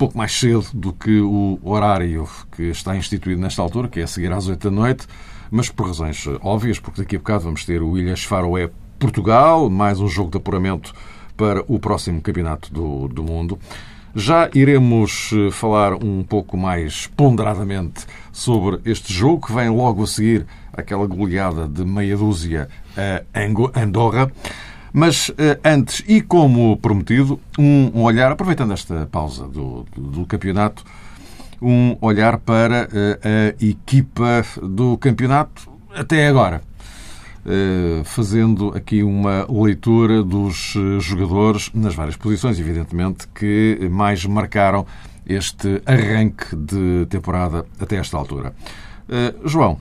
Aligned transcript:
pouco 0.00 0.16
mais 0.16 0.32
cedo 0.32 0.64
do 0.72 0.94
que 0.94 1.20
o 1.20 1.58
horário 1.62 2.26
que 2.56 2.70
está 2.70 2.96
instituído 2.96 3.38
nesta 3.38 3.60
altura, 3.60 3.86
que 3.86 4.00
é 4.00 4.04
a 4.04 4.06
seguir 4.06 4.32
às 4.32 4.48
oito 4.48 4.70
da 4.70 4.74
noite, 4.74 5.06
mas 5.50 5.68
por 5.68 5.88
razões 5.88 6.26
óbvias, 6.40 6.78
porque 6.78 7.02
daqui 7.02 7.16
a 7.16 7.18
bocado 7.18 7.44
vamos 7.44 7.66
ter 7.66 7.82
o 7.82 7.98
Ilhas 7.98 8.24
Faroé 8.24 8.70
Portugal, 8.98 9.68
mais 9.68 10.00
um 10.00 10.08
jogo 10.08 10.30
de 10.30 10.38
apuramento 10.38 10.94
para 11.36 11.62
o 11.68 11.78
próximo 11.78 12.22
Campeonato 12.22 12.72
do, 12.72 13.08
do 13.08 13.22
Mundo. 13.22 13.58
Já 14.14 14.48
iremos 14.54 15.32
eh, 15.34 15.50
falar 15.50 15.92
um 16.02 16.24
pouco 16.24 16.56
mais 16.56 17.06
ponderadamente 17.08 18.06
sobre 18.32 18.80
este 18.86 19.12
jogo, 19.12 19.48
que 19.48 19.52
vem 19.52 19.68
logo 19.68 20.02
a 20.02 20.06
seguir 20.06 20.46
aquela 20.72 21.06
goleada 21.06 21.68
de 21.68 21.84
meia 21.84 22.16
dúzia 22.16 22.70
a 22.96 23.80
Andorra. 23.82 24.32
Mas 24.92 25.30
eh, 25.38 25.58
antes, 25.64 26.02
e 26.06 26.20
como 26.20 26.76
prometido, 26.76 27.40
um 27.58 28.02
olhar, 28.02 28.32
aproveitando 28.32 28.72
esta 28.72 29.06
pausa 29.06 29.46
do, 29.46 29.86
do 29.96 30.26
campeonato, 30.26 30.84
um 31.62 31.96
olhar 32.00 32.38
para 32.38 32.88
eh, 32.92 33.54
a 33.60 33.64
equipa 33.64 34.44
do 34.62 34.98
campeonato 34.98 35.70
até 35.94 36.26
agora. 36.26 36.62
Eh, 37.46 38.02
fazendo 38.04 38.76
aqui 38.76 39.02
uma 39.02 39.46
leitura 39.48 40.22
dos 40.22 40.74
jogadores 40.98 41.70
nas 41.72 41.94
várias 41.94 42.16
posições, 42.16 42.58
evidentemente, 42.58 43.28
que 43.28 43.88
mais 43.90 44.24
marcaram 44.26 44.84
este 45.24 45.80
arranque 45.86 46.56
de 46.56 47.06
temporada 47.08 47.64
até 47.78 47.96
esta 47.96 48.16
altura. 48.16 48.52
João, 49.44 49.80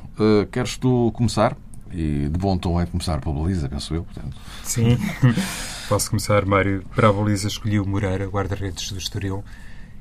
queres 0.52 0.78
tu 0.78 1.12
começar? 1.14 1.56
E 1.92 2.30
de 2.30 2.38
bom 2.38 2.58
tom 2.58 2.80
é 2.80 2.86
começar 2.86 3.20
pela 3.20 3.36
baliza, 3.36 3.68
penso 3.68 3.95
eu. 3.95 4.04
Portanto. 4.04 4.38
Sim, 4.64 4.98
posso 5.90 6.09
começar, 6.09 6.45
Mário. 6.45 6.84
Para 6.95 7.09
a 7.09 7.14
baliza 7.14 7.48
escolhi 7.48 7.80
o 7.80 7.86
Moreira, 7.86 8.26
guarda-redes 8.28 8.92
do 8.92 8.98
Estoril. 8.98 9.44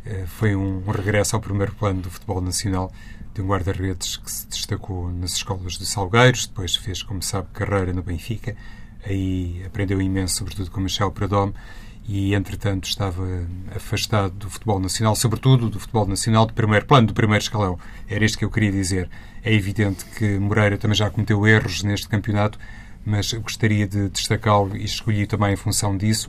Uh, 0.06 0.26
foi 0.26 0.54
um, 0.54 0.82
regresso 0.90 1.36
ao 1.36 1.42
primeiro 1.42 1.74
plano 1.74 2.02
do 2.02 2.10
futebol 2.10 2.40
nacional 2.40 2.92
de 3.34 3.42
um 3.42 3.46
guarda-redes 3.46 4.16
que 4.16 4.30
se 4.30 4.48
destacou 4.48 5.10
nas 5.12 5.32
escolas 5.34 5.74
de 5.74 5.86
Salgueiros, 5.86 6.46
depois 6.46 6.76
fez, 6.76 7.02
como 7.02 7.22
sabe, 7.22 7.48
carreira 7.52 7.92
no 7.92 8.02
Benfica. 8.02 8.56
Aí 9.04 9.62
aprendeu 9.64 10.00
imenso, 10.02 10.36
sobretudo 10.36 10.70
com 10.70 10.80
Michel 10.80 11.10
Pradome 11.12 11.54
e, 12.08 12.34
entretanto, 12.34 12.88
estava 12.88 13.22
afastado 13.76 14.32
do 14.32 14.48
futebol 14.48 14.80
nacional, 14.80 15.14
sobretudo 15.14 15.68
do 15.68 15.78
futebol 15.78 16.06
nacional 16.06 16.46
de 16.46 16.54
primeiro 16.54 16.86
plano, 16.86 17.06
do 17.06 17.14
primeiro 17.14 17.42
escalão. 17.42 17.78
Era 18.08 18.24
isto 18.24 18.38
que 18.38 18.44
eu 18.46 18.50
queria 18.50 18.72
dizer. 18.72 19.10
É 19.42 19.52
evidente 19.52 20.04
que 20.04 20.38
Moreira 20.38 20.76
também 20.76 20.94
já 20.94 21.10
cometeu 21.10 21.46
erros 21.46 21.82
neste 21.82 22.08
campeonato, 22.08 22.58
mas 23.04 23.32
gostaria 23.32 23.86
de 23.86 24.08
destacá-lo 24.08 24.76
e 24.76 24.84
escolhi 24.84 25.26
também 25.26 25.52
em 25.52 25.56
função 25.56 25.96
disso, 25.96 26.28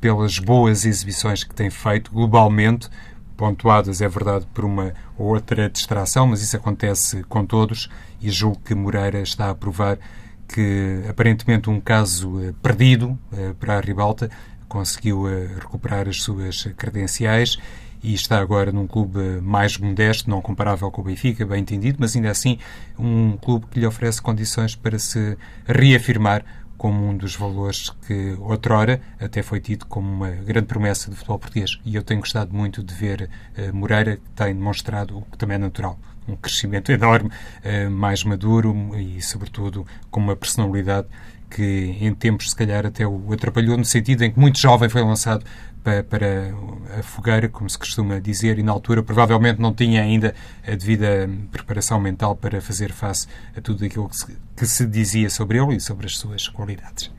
pelas 0.00 0.38
boas 0.38 0.84
exibições 0.84 1.44
que 1.44 1.54
tem 1.54 1.70
feito 1.70 2.10
globalmente, 2.10 2.88
pontuadas, 3.36 4.02
é 4.02 4.08
verdade, 4.08 4.46
por 4.52 4.64
uma 4.64 4.92
ou 5.16 5.28
outra 5.28 5.68
distração, 5.70 6.26
mas 6.26 6.42
isso 6.42 6.56
acontece 6.56 7.22
com 7.24 7.44
todos 7.46 7.88
e 8.20 8.30
julgo 8.30 8.60
que 8.62 8.74
Moreira 8.74 9.20
está 9.20 9.48
a 9.48 9.54
provar 9.54 9.98
que 10.46 11.02
aparentemente 11.08 11.70
um 11.70 11.80
caso 11.80 12.40
eh, 12.42 12.52
perdido 12.60 13.18
eh, 13.32 13.54
para 13.58 13.78
a 13.78 13.80
ribalta 13.80 14.28
conseguiu 14.68 15.28
eh, 15.28 15.48
recuperar 15.58 16.08
as 16.08 16.22
suas 16.22 16.64
credenciais 16.76 17.56
e 18.02 18.14
está 18.14 18.40
agora 18.40 18.72
num 18.72 18.86
clube 18.86 19.40
mais 19.40 19.76
modesto, 19.78 20.28
não 20.30 20.40
comparável 20.40 20.90
com 20.90 21.00
o 21.00 21.04
Benfica, 21.04 21.44
bem 21.46 21.60
entendido, 21.60 21.98
mas 22.00 22.16
ainda 22.16 22.30
assim 22.30 22.58
um 22.98 23.36
clube 23.36 23.66
que 23.66 23.80
lhe 23.80 23.86
oferece 23.86 24.20
condições 24.20 24.74
para 24.74 24.98
se 24.98 25.36
reafirmar 25.66 26.44
como 26.80 27.06
um 27.06 27.14
dos 27.14 27.36
valores 27.36 27.90
que 28.06 28.34
outrora 28.40 29.02
até 29.20 29.42
foi 29.42 29.60
tido 29.60 29.84
como 29.84 30.10
uma 30.10 30.30
grande 30.30 30.66
promessa 30.66 31.10
do 31.10 31.16
futebol 31.16 31.38
português. 31.38 31.78
E 31.84 31.94
eu 31.94 32.02
tenho 32.02 32.20
gostado 32.20 32.56
muito 32.56 32.82
de 32.82 32.94
ver 32.94 33.28
uh, 33.58 33.76
Moreira, 33.76 34.16
que 34.16 34.30
tem 34.34 34.54
demonstrado 34.54 35.18
o 35.18 35.22
que 35.30 35.36
também 35.36 35.56
é 35.56 35.58
natural. 35.58 35.98
Um 36.26 36.36
crescimento 36.36 36.88
enorme, 36.90 37.28
uh, 37.28 37.90
mais 37.90 38.24
maduro 38.24 38.74
e, 38.96 39.20
sobretudo, 39.20 39.86
com 40.10 40.20
uma 40.20 40.34
personalidade 40.34 41.06
que 41.50 41.98
em 42.00 42.14
tempos 42.14 42.48
se 42.48 42.56
calhar 42.56 42.86
até 42.86 43.06
o 43.06 43.30
atrapalhou, 43.30 43.76
no 43.76 43.84
sentido 43.84 44.22
em 44.22 44.30
que 44.30 44.38
muito 44.38 44.58
jovem 44.58 44.88
foi 44.88 45.02
lançado 45.02 45.44
para, 45.82 46.02
para, 46.02 46.54
a 46.98 47.02
fogueira, 47.02 47.48
como 47.48 47.68
se 47.68 47.78
costuma 47.78 48.18
dizer, 48.18 48.58
e 48.58 48.62
na 48.62 48.72
altura 48.72 49.02
provavelmente 49.02 49.60
não 49.60 49.72
tinha 49.72 50.02
ainda 50.02 50.34
a 50.66 50.70
devida 50.72 51.28
preparação 51.50 52.00
mental 52.00 52.36
para 52.36 52.60
fazer 52.60 52.92
face 52.92 53.26
a 53.56 53.60
tudo 53.60 53.84
aquilo 53.84 54.08
que 54.08 54.16
se, 54.16 54.36
que 54.56 54.66
se 54.66 54.86
dizia 54.86 55.30
sobre 55.30 55.58
ele 55.58 55.76
e 55.76 55.80
sobre 55.80 56.06
as 56.06 56.16
suas 56.18 56.48
qualidades. 56.48 57.10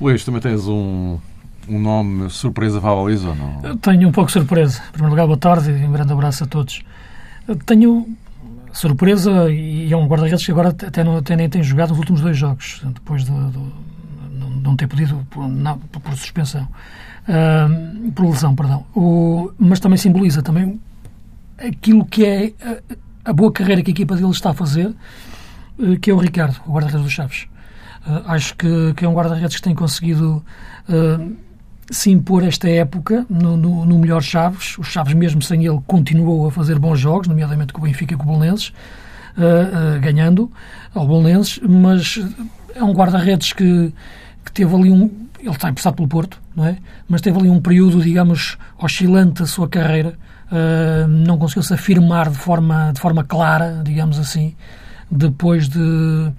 Luís, 0.00 0.24
também 0.24 0.40
tens 0.40 0.66
um, 0.66 1.18
um 1.68 1.78
nome 1.78 2.28
surpresa 2.30 2.80
para 2.80 2.90
a 2.90 2.94
ou 2.94 3.08
não? 3.08 3.76
Tenho 3.78 4.08
um 4.08 4.12
pouco 4.12 4.30
surpresa. 4.30 4.82
Em 4.88 4.92
primeiro 4.92 5.10
lugar, 5.10 5.26
boa 5.26 5.38
tarde 5.38 5.70
e 5.70 5.84
um 5.84 5.92
grande 5.92 6.12
abraço 6.12 6.44
a 6.44 6.46
todos. 6.46 6.82
Tenho 7.64 8.08
surpresa 8.72 9.50
e 9.50 9.92
é 9.92 9.96
um 9.96 10.06
guarda-redes 10.06 10.44
que 10.44 10.50
agora 10.50 10.70
até, 10.70 11.04
não, 11.04 11.18
até 11.18 11.36
nem 11.36 11.48
tem 11.48 11.62
jogado 11.62 11.90
nos 11.90 11.98
últimos 11.98 12.20
dois 12.20 12.36
jogos, 12.36 12.82
depois 12.84 13.24
de, 13.24 13.30
de 13.30 13.58
não 14.64 14.76
ter 14.76 14.88
podido 14.88 15.24
por, 15.30 15.48
não, 15.48 15.78
por 15.78 16.16
suspensão, 16.16 16.66
por 18.14 18.26
lesão, 18.26 18.54
perdão. 18.54 18.84
O, 18.94 19.50
mas 19.58 19.80
também 19.80 19.96
simboliza 19.96 20.42
também 20.42 20.80
aquilo 21.58 22.04
que 22.04 22.24
é 22.24 22.52
a, 22.62 23.30
a, 23.30 23.32
boa 23.32 23.52
carreira 23.52 23.82
que 23.82 23.90
a 23.90 23.94
equipa 23.94 24.14
dele 24.16 24.30
está 24.30 24.50
a 24.50 24.54
fazer, 24.54 24.94
uh, 25.78 25.98
que 26.00 26.10
é 26.10 26.14
o 26.14 26.18
Ricardo, 26.18 26.60
o 26.66 26.72
guarda-redes 26.72 27.02
dos 27.02 27.12
Chaves. 27.12 27.46
Uh, 28.06 28.22
acho 28.26 28.54
que, 28.56 28.94
que, 28.94 29.04
é 29.04 29.08
um 29.08 29.14
guarda-redes 29.14 29.56
que 29.56 29.62
tem 29.62 29.74
conseguido 29.74 30.44
se 31.90 32.10
impor 32.10 32.42
esta 32.44 32.68
época 32.68 33.26
no, 33.28 33.56
no, 33.56 33.84
no, 33.84 33.98
melhor 33.98 34.22
Chaves. 34.22 34.78
O 34.78 34.82
Chaves, 34.82 35.14
mesmo 35.14 35.42
sem 35.42 35.64
ele, 35.64 35.80
continuou 35.86 36.46
a 36.46 36.50
fazer 36.50 36.78
bons 36.78 36.98
jogos, 36.98 37.28
nomeadamente 37.28 37.72
com 37.72 37.80
o 37.80 37.84
Benfica 37.84 38.14
e 38.14 38.16
com 38.16 38.24
o 38.24 38.26
Bolonenses, 38.26 38.68
uh, 39.36 39.96
uh, 39.96 40.00
ganhando 40.00 40.50
ao 40.94 41.06
Bolonenses, 41.06 41.60
mas 41.62 42.20
é 42.74 42.82
um 42.82 42.92
guarda-redes 42.92 43.52
que, 43.52 43.92
que 44.44 44.52
teve 44.52 44.74
ali 44.74 44.90
um... 44.90 45.10
Ele 45.38 45.50
está 45.50 45.68
emprestado 45.68 45.94
pelo 45.94 46.08
Porto, 46.08 46.40
não 46.56 46.66
é? 46.66 46.78
Mas 47.06 47.20
teve 47.20 47.38
ali 47.38 47.50
um 47.50 47.60
período, 47.60 48.02
digamos, 48.02 48.56
oscilante 48.78 49.40
da 49.40 49.46
sua 49.46 49.68
carreira. 49.68 50.18
Uh, 50.46 51.06
não 51.06 51.36
conseguiu 51.36 51.62
se 51.62 51.74
afirmar 51.74 52.30
de 52.30 52.36
forma, 52.36 52.92
de 52.92 53.00
forma 53.00 53.24
clara, 53.24 53.82
digamos 53.84 54.18
assim, 54.18 54.54
depois 55.10 55.68
de 55.68 56.32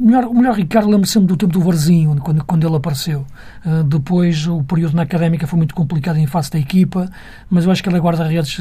o 0.00 0.06
melhor, 0.06 0.24
o 0.24 0.34
melhor 0.34 0.54
Ricardo 0.54 0.88
lembro 0.88 1.06
sempre 1.06 1.28
do 1.28 1.36
tempo 1.36 1.52
do 1.52 1.60
Varzinho, 1.60 2.16
quando, 2.16 2.42
quando 2.42 2.66
ele 2.66 2.74
apareceu. 2.74 3.26
Uh, 3.66 3.84
depois, 3.84 4.46
o 4.46 4.62
período 4.64 4.96
na 4.96 5.02
académica 5.02 5.46
foi 5.46 5.58
muito 5.58 5.74
complicado 5.74 6.16
em 6.16 6.26
face 6.26 6.50
da 6.50 6.58
equipa, 6.58 7.10
mas 7.50 7.66
eu 7.66 7.70
acho 7.70 7.82
que 7.82 7.88
ele 7.90 7.98
é 7.98 8.00
guarda-redes 8.00 8.58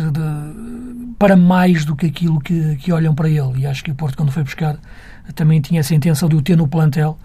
para 1.17 1.37
mais 1.37 1.85
do 1.85 1.95
que 1.95 2.07
aquilo 2.07 2.41
que, 2.41 2.75
que 2.75 2.91
olham 2.91 3.15
para 3.15 3.29
ele. 3.29 3.59
E 3.59 3.65
acho 3.65 3.81
que 3.81 3.89
o 3.89 3.95
Porto, 3.95 4.17
quando 4.17 4.33
foi 4.33 4.43
buscar, 4.43 4.77
também 5.33 5.61
tinha 5.61 5.79
essa 5.79 5.95
intenção 5.95 6.27
de 6.27 6.35
o 6.35 6.41
ter 6.41 6.57
no 6.57 6.67
plantel. 6.67 7.17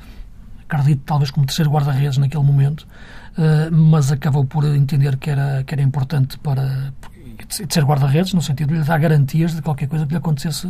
Acredito, 0.68 1.02
talvez, 1.04 1.30
como 1.30 1.46
terceiro 1.46 1.70
guarda-redes 1.70 2.18
naquele 2.18 2.42
momento, 2.42 2.86
uh, 3.36 3.74
mas 3.74 4.10
acabou 4.10 4.44
por 4.44 4.64
entender 4.64 5.16
que 5.16 5.30
era, 5.30 5.62
que 5.64 5.74
era 5.74 5.82
importante 5.82 6.38
para 6.38 6.92
ser 7.48 7.84
guarda-redes, 7.84 8.32
no 8.32 8.42
sentido 8.42 8.72
de 8.72 8.80
lhe 8.80 8.84
dar 8.84 8.98
garantias 8.98 9.54
de 9.54 9.62
qualquer 9.62 9.88
coisa 9.88 10.06
que 10.06 10.12
lhe 10.12 10.18
acontecesse 10.18 10.68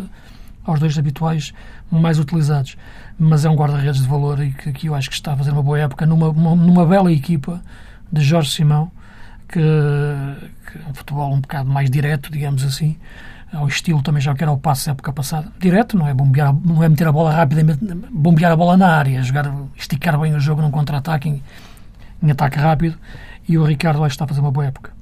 aos 0.64 0.80
dois 0.80 0.98
habituais 0.98 1.52
mais 1.90 2.18
utilizados. 2.18 2.76
Mas 3.18 3.44
é 3.44 3.50
um 3.50 3.54
guarda-redes 3.54 4.02
de 4.02 4.08
valor 4.08 4.42
e 4.42 4.52
que, 4.52 4.72
que, 4.72 4.86
eu 4.88 4.94
acho 4.94 5.08
que 5.08 5.14
está 5.14 5.34
a 5.34 5.36
fazer 5.36 5.52
uma 5.52 5.62
boa 5.62 5.78
época 5.78 6.06
numa, 6.06 6.32
numa 6.32 6.86
bela 6.86 7.12
equipa 7.12 7.62
de 8.10 8.22
Jorge 8.22 8.50
Simão, 8.50 8.90
que, 9.48 9.60
que 9.60 10.78
é 10.78 10.88
um 10.88 10.94
futebol 10.94 11.32
um 11.32 11.40
bocado 11.40 11.70
mais 11.70 11.90
direto, 11.90 12.32
digamos 12.32 12.64
assim, 12.64 12.96
ao 13.54 13.68
estilo 13.68 14.02
também 14.02 14.20
já 14.20 14.34
que 14.34 14.42
era 14.42 14.52
o 14.52 14.58
passo 14.58 14.86
da 14.86 14.92
época 14.92 15.12
passada. 15.12 15.52
Direto, 15.58 15.96
não 15.96 16.06
é 16.06 16.14
bombear, 16.14 16.54
não 16.64 16.82
é 16.82 16.88
meter 16.88 17.06
a 17.06 17.12
bola 17.12 17.32
rapidamente, 17.32 17.84
bombear 18.10 18.52
a 18.52 18.56
bola 18.56 18.76
na 18.76 18.88
área, 18.88 19.22
jogar, 19.22 19.52
esticar 19.76 20.18
bem 20.18 20.34
o 20.34 20.40
jogo 20.40 20.60
num 20.60 20.70
contra-ataque, 20.70 21.28
em, 21.28 21.42
em, 22.22 22.30
ataque 22.30 22.58
rápido, 22.58 22.96
e 23.48 23.56
o 23.56 23.64
Ricardo 23.64 24.02
acho 24.04 24.12
que 24.12 24.14
está 24.14 24.24
a 24.24 24.28
fazer 24.28 24.40
uma 24.40 24.50
boa 24.50 24.66
época. 24.66 24.92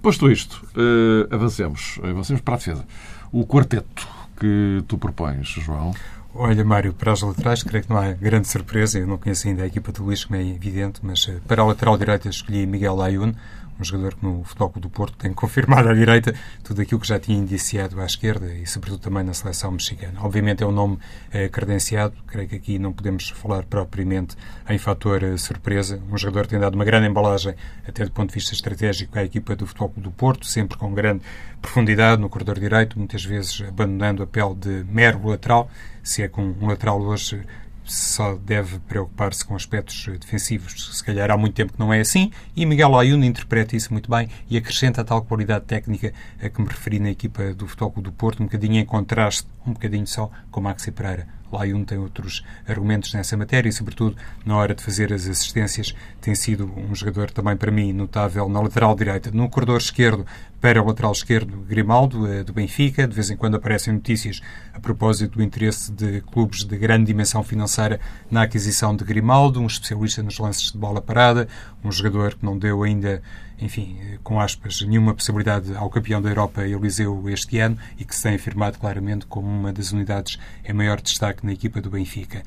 Posto 0.00 0.30
isto, 0.30 0.66
uh, 0.76 1.34
avancemos, 1.34 1.98
avancemos 2.02 2.40
para 2.40 2.54
a 2.54 2.56
defesa. 2.58 2.84
O 3.32 3.44
quarteto 3.44 4.06
que 4.38 4.82
tu 4.86 4.96
propões, 4.96 5.48
João? 5.48 5.92
Olha, 6.34 6.64
Mário, 6.64 6.92
para 6.92 7.12
as 7.12 7.22
laterais, 7.22 7.62
creio 7.62 7.84
que 7.84 7.90
não 7.90 7.98
há 7.98 8.12
grande 8.12 8.46
surpresa. 8.46 8.98
Eu 8.98 9.06
não 9.06 9.18
conheço 9.18 9.48
ainda 9.48 9.64
a 9.64 9.66
equipa 9.66 9.90
do 9.90 10.04
Luís, 10.04 10.24
como 10.24 10.38
é 10.38 10.46
evidente, 10.46 11.00
mas 11.02 11.26
eh, 11.28 11.38
para 11.48 11.62
a 11.62 11.64
lateral 11.64 11.98
direita 11.98 12.28
escolhi 12.28 12.64
Miguel 12.66 13.02
Ayun, 13.02 13.32
um 13.78 13.84
jogador 13.84 14.14
que 14.14 14.24
no 14.24 14.42
Futebol 14.44 14.72
do 14.76 14.90
Porto 14.90 15.16
tem 15.16 15.32
confirmado 15.32 15.88
à 15.88 15.94
direita 15.94 16.34
tudo 16.64 16.82
aquilo 16.82 17.00
que 17.00 17.06
já 17.06 17.18
tinha 17.18 17.38
indiciado 17.38 18.00
à 18.00 18.04
esquerda 18.04 18.52
e, 18.52 18.66
sobretudo, 18.66 19.00
também 19.00 19.22
na 19.22 19.32
seleção 19.32 19.70
mexicana. 19.70 20.18
Obviamente 20.20 20.62
é 20.62 20.66
um 20.66 20.72
nome 20.72 20.98
eh, 21.30 21.48
credenciado, 21.48 22.14
creio 22.26 22.48
que 22.48 22.56
aqui 22.56 22.78
não 22.78 22.92
podemos 22.92 23.30
falar 23.30 23.64
propriamente 23.64 24.36
em 24.68 24.78
fator 24.78 25.22
eh, 25.22 25.36
surpresa. 25.36 26.00
Um 26.10 26.18
jogador 26.18 26.42
que 26.44 26.50
tem 26.50 26.58
dado 26.58 26.74
uma 26.74 26.84
grande 26.84 27.06
embalagem, 27.06 27.54
até 27.86 28.04
do 28.04 28.10
ponto 28.10 28.30
de 28.30 28.34
vista 28.34 28.52
estratégico, 28.52 29.18
à 29.18 29.22
equipa 29.22 29.54
do 29.54 29.66
Futebol 29.66 29.92
do 29.96 30.10
Porto, 30.10 30.46
sempre 30.46 30.76
com 30.76 30.92
grande 30.92 31.22
profundidade 31.62 32.20
no 32.20 32.28
corredor 32.28 32.58
direito, 32.58 32.98
muitas 32.98 33.24
vezes 33.24 33.62
abandonando 33.66 34.22
a 34.22 34.26
pele 34.26 34.54
de 34.54 34.84
mero 34.90 35.26
lateral, 35.26 35.70
se 36.02 36.22
é 36.22 36.28
com 36.28 36.42
um 36.42 36.66
lateral 36.66 37.00
hoje 37.00 37.44
só 37.92 38.34
deve 38.36 38.78
preocupar-se 38.80 39.44
com 39.44 39.54
aspectos 39.54 40.06
defensivos. 40.18 40.96
Se 40.96 41.02
calhar 41.02 41.30
há 41.30 41.36
muito 41.36 41.54
tempo 41.54 41.72
que 41.72 41.78
não 41.78 41.92
é 41.92 42.00
assim 42.00 42.30
e 42.54 42.66
Miguel 42.66 42.96
Ayuno 42.96 43.24
interpreta 43.24 43.76
isso 43.76 43.92
muito 43.92 44.10
bem 44.10 44.28
e 44.48 44.56
acrescenta 44.56 45.00
a 45.00 45.04
tal 45.04 45.22
qualidade 45.22 45.64
técnica 45.64 46.12
a 46.42 46.48
que 46.48 46.60
me 46.60 46.68
referi 46.68 46.98
na 46.98 47.10
equipa 47.10 47.54
do 47.54 47.66
Futebol 47.66 48.02
do 48.02 48.12
Porto, 48.12 48.42
um 48.42 48.46
bocadinho 48.46 48.78
em 48.78 48.84
contraste, 48.84 49.46
um 49.66 49.72
bocadinho 49.72 50.06
só, 50.06 50.30
com 50.50 50.60
Maxi 50.60 50.90
Pereira. 50.90 51.37
Laiun 51.52 51.84
tem 51.84 51.98
outros 51.98 52.44
argumentos 52.66 53.12
nessa 53.14 53.36
matéria 53.36 53.68
e, 53.68 53.72
sobretudo, 53.72 54.16
na 54.44 54.56
hora 54.56 54.74
de 54.74 54.82
fazer 54.82 55.12
as 55.12 55.26
assistências, 55.26 55.94
tem 56.20 56.34
sido 56.34 56.70
um 56.76 56.94
jogador 56.94 57.30
também 57.30 57.56
para 57.56 57.70
mim 57.70 57.92
notável 57.92 58.48
na 58.48 58.60
lateral 58.60 58.94
direita. 58.94 59.30
No 59.30 59.48
corredor 59.48 59.78
esquerdo, 59.78 60.26
para 60.60 60.82
o 60.82 60.86
lateral 60.86 61.12
esquerdo, 61.12 61.64
Grimaldo, 61.68 62.26
eh, 62.26 62.42
do 62.42 62.52
Benfica. 62.52 63.06
De 63.06 63.14
vez 63.14 63.30
em 63.30 63.36
quando 63.36 63.56
aparecem 63.56 63.94
notícias 63.94 64.40
a 64.74 64.80
propósito 64.80 65.36
do 65.36 65.42
interesse 65.42 65.92
de 65.92 66.20
clubes 66.22 66.64
de 66.64 66.76
grande 66.76 67.06
dimensão 67.06 67.42
financeira 67.42 68.00
na 68.30 68.42
aquisição 68.42 68.94
de 68.94 69.04
Grimaldo, 69.04 69.60
um 69.60 69.66
especialista 69.66 70.22
nos 70.22 70.38
lances 70.38 70.72
de 70.72 70.78
bola 70.78 71.00
parada, 71.00 71.48
um 71.84 71.92
jogador 71.92 72.34
que 72.34 72.44
não 72.44 72.58
deu 72.58 72.82
ainda 72.82 73.22
enfim, 73.60 73.98
com 74.22 74.40
aspas, 74.40 74.80
nenhuma 74.82 75.14
possibilidade 75.14 75.74
ao 75.74 75.90
campeão 75.90 76.22
da 76.22 76.28
Europa 76.28 76.66
Eliseu 76.66 77.28
este 77.28 77.58
ano 77.58 77.76
e 77.98 78.04
que 78.04 78.14
se 78.14 78.22
tem 78.22 78.34
afirmado 78.34 78.78
claramente 78.78 79.26
como 79.26 79.48
uma 79.48 79.72
das 79.72 79.90
unidades 79.90 80.38
em 80.64 80.72
maior 80.72 81.00
destaque 81.00 81.37
na 81.46 81.52
equipa 81.52 81.80
do 81.80 81.90
Benfica. 81.90 82.42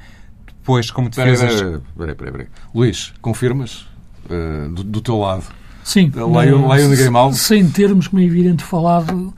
Depois, 0.46 0.92
como 0.92 1.10
defesas... 1.10 1.62
Peraí, 1.98 2.16
peraí, 2.16 2.32
peraí. 2.32 2.48
Luís, 2.74 3.14
confirmas 3.22 3.88
uh, 4.26 4.70
do, 4.70 4.84
do, 4.84 5.02
teu 5.02 5.18
lado? 5.18 5.44
Sim. 5.84 6.12
Laione 6.16 6.96
Grimaldo? 6.96 7.36
Sem 7.36 7.70
termos, 7.70 8.08
como 8.08 8.22
é 8.22 8.26
evidente, 8.26 8.64
falado 8.64 9.34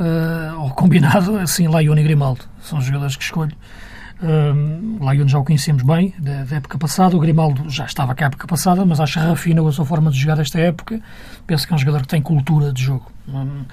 uh, 0.00 0.60
ou 0.60 0.70
combinado, 0.70 1.36
assim, 1.38 1.66
Laione 1.66 2.02
Grimaldo. 2.02 2.44
São 2.62 2.80
jogadores 2.80 3.16
que 3.16 3.24
escolho. 3.24 3.56
Um, 4.22 4.98
Lyon 5.00 5.26
já 5.26 5.38
o 5.38 5.44
conhecemos 5.44 5.82
bem, 5.82 6.14
da, 6.18 6.44
da, 6.44 6.56
época 6.56 6.76
passada. 6.78 7.16
O 7.16 7.20
Grimaldo 7.20 7.68
já 7.70 7.86
estava 7.86 8.14
cá 8.14 8.26
a 8.26 8.28
época 8.28 8.46
passada, 8.46 8.84
mas 8.84 9.00
acho 9.00 9.18
que 9.18 9.26
refinou 9.26 9.66
a 9.66 9.72
sua 9.72 9.84
forma 9.84 10.10
de 10.10 10.18
jogar 10.18 10.38
esta 10.38 10.58
época. 10.58 11.00
Penso 11.46 11.66
que 11.66 11.72
é 11.72 11.76
um 11.76 11.78
jogador 11.78 12.02
que 12.02 12.08
tem 12.08 12.20
cultura 12.20 12.72
de 12.72 12.82
jogo. 12.82 13.10
Um, 13.26 13.64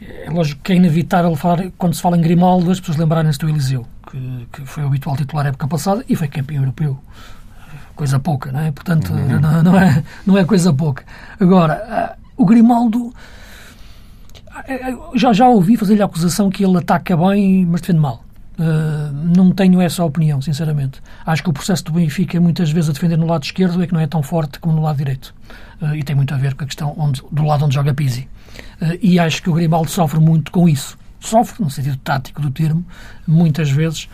é 0.00 0.30
lógico 0.30 0.62
que 0.62 0.72
é 0.72 0.76
inevitável 0.76 1.34
falar, 1.36 1.70
quando 1.76 1.94
se 1.94 2.02
fala 2.02 2.16
em 2.16 2.20
Grimaldo, 2.20 2.70
as 2.70 2.80
pessoas 2.80 2.96
lembrarem-se 2.96 3.38
do 3.38 3.48
Eliseu, 3.48 3.86
que, 4.14 4.46
que, 4.52 4.66
foi 4.66 4.84
o 4.84 4.86
habitual 4.86 5.16
titular 5.16 5.46
época 5.46 5.66
passada 5.66 6.04
e 6.08 6.14
foi 6.14 6.28
campeão 6.28 6.62
europeu. 6.62 6.98
Coisa 7.96 8.18
pouca, 8.18 8.52
não 8.52 8.60
é? 8.60 8.72
Portanto, 8.72 9.12
uhum. 9.12 9.40
não, 9.40 9.62
não, 9.62 9.78
é, 9.78 10.04
não 10.26 10.38
é 10.38 10.44
coisa 10.44 10.72
pouca. 10.72 11.04
Agora, 11.38 12.16
uh, 12.18 12.42
o 12.42 12.44
Grimaldo. 12.44 13.12
Já, 15.14 15.32
já 15.32 15.48
ouvi 15.48 15.76
fazer-lhe 15.76 16.00
a 16.00 16.04
acusação 16.04 16.48
que 16.48 16.64
ele 16.64 16.78
ataca 16.78 17.16
bem, 17.16 17.66
mas 17.66 17.80
defende 17.80 17.98
mal. 17.98 18.24
Uh, 18.56 19.12
não 19.36 19.50
tenho 19.50 19.80
essa 19.80 20.04
opinião, 20.04 20.40
sinceramente. 20.40 21.02
Acho 21.26 21.42
que 21.42 21.50
o 21.50 21.52
processo 21.52 21.84
do 21.84 21.92
Benfica, 21.92 22.40
muitas 22.40 22.70
vezes 22.70 22.90
a 22.90 22.92
defender 22.92 23.18
no 23.18 23.26
lado 23.26 23.42
esquerdo, 23.42 23.82
é 23.82 23.86
que 23.86 23.92
não 23.92 24.00
é 24.00 24.06
tão 24.06 24.22
forte 24.22 24.60
como 24.60 24.76
no 24.76 24.82
lado 24.82 24.96
direito. 24.96 25.34
Uh, 25.82 25.96
e 25.96 26.04
tem 26.04 26.14
muito 26.14 26.32
a 26.32 26.36
ver 26.36 26.54
com 26.54 26.62
a 26.62 26.66
questão 26.66 26.94
onde, 26.96 27.20
do 27.32 27.44
lado 27.44 27.64
onde 27.64 27.74
joga 27.74 27.92
Pizzi. 27.92 28.28
Uh, 28.80 28.96
e 29.02 29.18
acho 29.18 29.42
que 29.42 29.50
o 29.50 29.54
Grimaldo 29.54 29.90
sofre 29.90 30.20
muito 30.20 30.52
com 30.52 30.68
isso. 30.68 30.96
Sofre, 31.26 31.62
no 31.62 31.70
sentido 31.70 31.96
tático 31.98 32.40
do 32.40 32.50
termo, 32.50 32.84
muitas 33.26 33.70
vezes, 33.70 34.08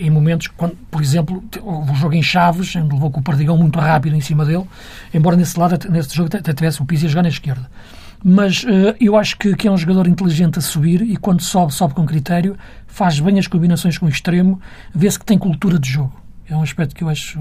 em 0.00 0.10
momentos, 0.10 0.48
quando, 0.48 0.76
por 0.90 1.02
exemplo, 1.02 1.42
o 1.62 1.94
jogo 1.94 2.14
em 2.14 2.22
Chaves, 2.22 2.74
onde 2.76 2.94
levou 2.94 3.10
com 3.10 3.20
o 3.20 3.22
Perdigão 3.22 3.56
muito 3.56 3.78
rápido 3.78 4.14
em 4.14 4.20
cima 4.20 4.44
dele, 4.44 4.64
embora 5.12 5.36
nesse 5.36 5.58
lado, 5.58 5.78
nesse 5.90 6.14
jogo, 6.14 6.28
até 6.36 6.52
tivesse 6.52 6.82
o 6.82 6.84
Pizzi 6.84 7.06
a 7.06 7.08
jogar 7.08 7.22
na 7.22 7.28
esquerda. 7.28 7.70
Mas 8.26 8.64
uh, 8.64 8.96
eu 8.98 9.16
acho 9.16 9.36
que, 9.36 9.54
que, 9.54 9.68
é 9.68 9.70
um 9.70 9.76
jogador 9.76 10.06
inteligente 10.06 10.58
a 10.58 10.62
subir 10.62 11.02
e 11.02 11.14
quando 11.14 11.42
sobe, 11.42 11.74
sobe 11.74 11.92
com 11.92 12.06
critério, 12.06 12.56
faz 12.86 13.20
bem 13.20 13.38
as 13.38 13.46
combinações 13.46 13.98
com 13.98 14.06
o 14.06 14.08
extremo, 14.08 14.58
vê-se 14.94 15.18
que 15.18 15.26
tem 15.26 15.36
cultura 15.36 15.78
de 15.78 15.90
jogo. 15.90 16.18
É 16.48 16.56
um 16.56 16.62
aspecto 16.62 16.94
que 16.94 17.04
eu 17.04 17.08
acho 17.10 17.38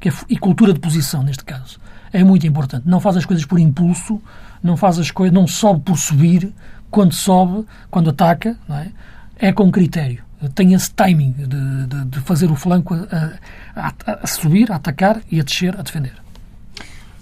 que 0.00 0.08
é, 0.08 0.12
e 0.30 0.38
cultura 0.38 0.72
de 0.72 0.80
posição 0.80 1.22
neste 1.22 1.44
caso. 1.44 1.78
É 2.10 2.24
muito 2.24 2.46
importante. 2.46 2.88
Não 2.88 2.98
faz 2.98 3.18
as 3.18 3.26
coisas 3.26 3.44
por 3.44 3.58
impulso, 3.58 4.22
não 4.62 4.76
faz 4.76 4.98
as 4.98 5.10
coisas, 5.10 5.34
não 5.34 5.46
sobe 5.46 5.80
por 5.80 5.98
subir, 5.98 6.52
quando 6.90 7.14
sobe, 7.14 7.66
quando 7.90 8.10
ataca, 8.10 8.56
não 8.68 8.76
é? 8.76 8.92
é 9.36 9.52
com 9.52 9.70
critério. 9.70 10.22
Tem 10.54 10.74
esse 10.74 10.92
timing 10.92 11.32
de, 11.32 11.86
de, 11.86 12.04
de 12.06 12.20
fazer 12.20 12.50
o 12.50 12.56
flanco 12.56 12.94
a, 12.94 13.38
a, 13.74 13.94
a, 14.22 14.26
subir, 14.26 14.70
a 14.72 14.76
atacar 14.76 15.20
e 15.30 15.40
a 15.40 15.42
descer, 15.42 15.78
a 15.78 15.82
defender. 15.82 16.14